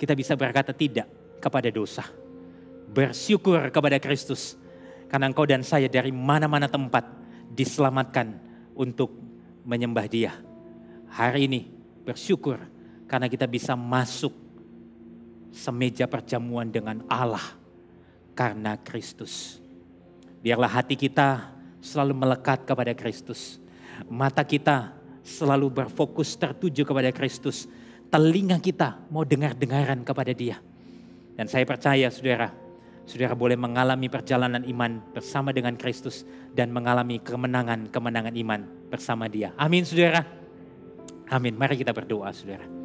[0.00, 1.04] kita bisa berkata tidak
[1.36, 2.08] kepada dosa.
[2.88, 4.56] Bersyukur kepada Kristus
[5.12, 7.04] karena engkau dan saya dari mana-mana tempat
[7.52, 8.40] diselamatkan
[8.72, 9.12] untuk
[9.68, 10.32] menyembah dia.
[11.12, 11.68] Hari ini
[12.08, 12.56] bersyukur
[13.04, 14.47] karena kita bisa masuk
[15.50, 17.56] semeja perjamuan dengan Allah
[18.34, 19.58] karena Kristus.
[20.40, 21.50] Biarlah hati kita
[21.82, 23.58] selalu melekat kepada Kristus
[24.06, 24.94] Mata kita
[25.26, 27.66] selalu berfokus tertuju kepada Kristus.
[28.08, 30.62] Telinga kita mau dengar-dengaran kepada dia.
[31.34, 32.54] Dan saya percaya saudara,
[33.04, 36.22] saudara boleh mengalami perjalanan iman bersama dengan Kristus
[36.54, 39.52] dan mengalami kemenangan-kemenangan iman bersama dia.
[39.58, 40.24] Amin saudara.
[41.28, 41.58] Amin.
[41.58, 42.77] Mari kita berdoa saudara.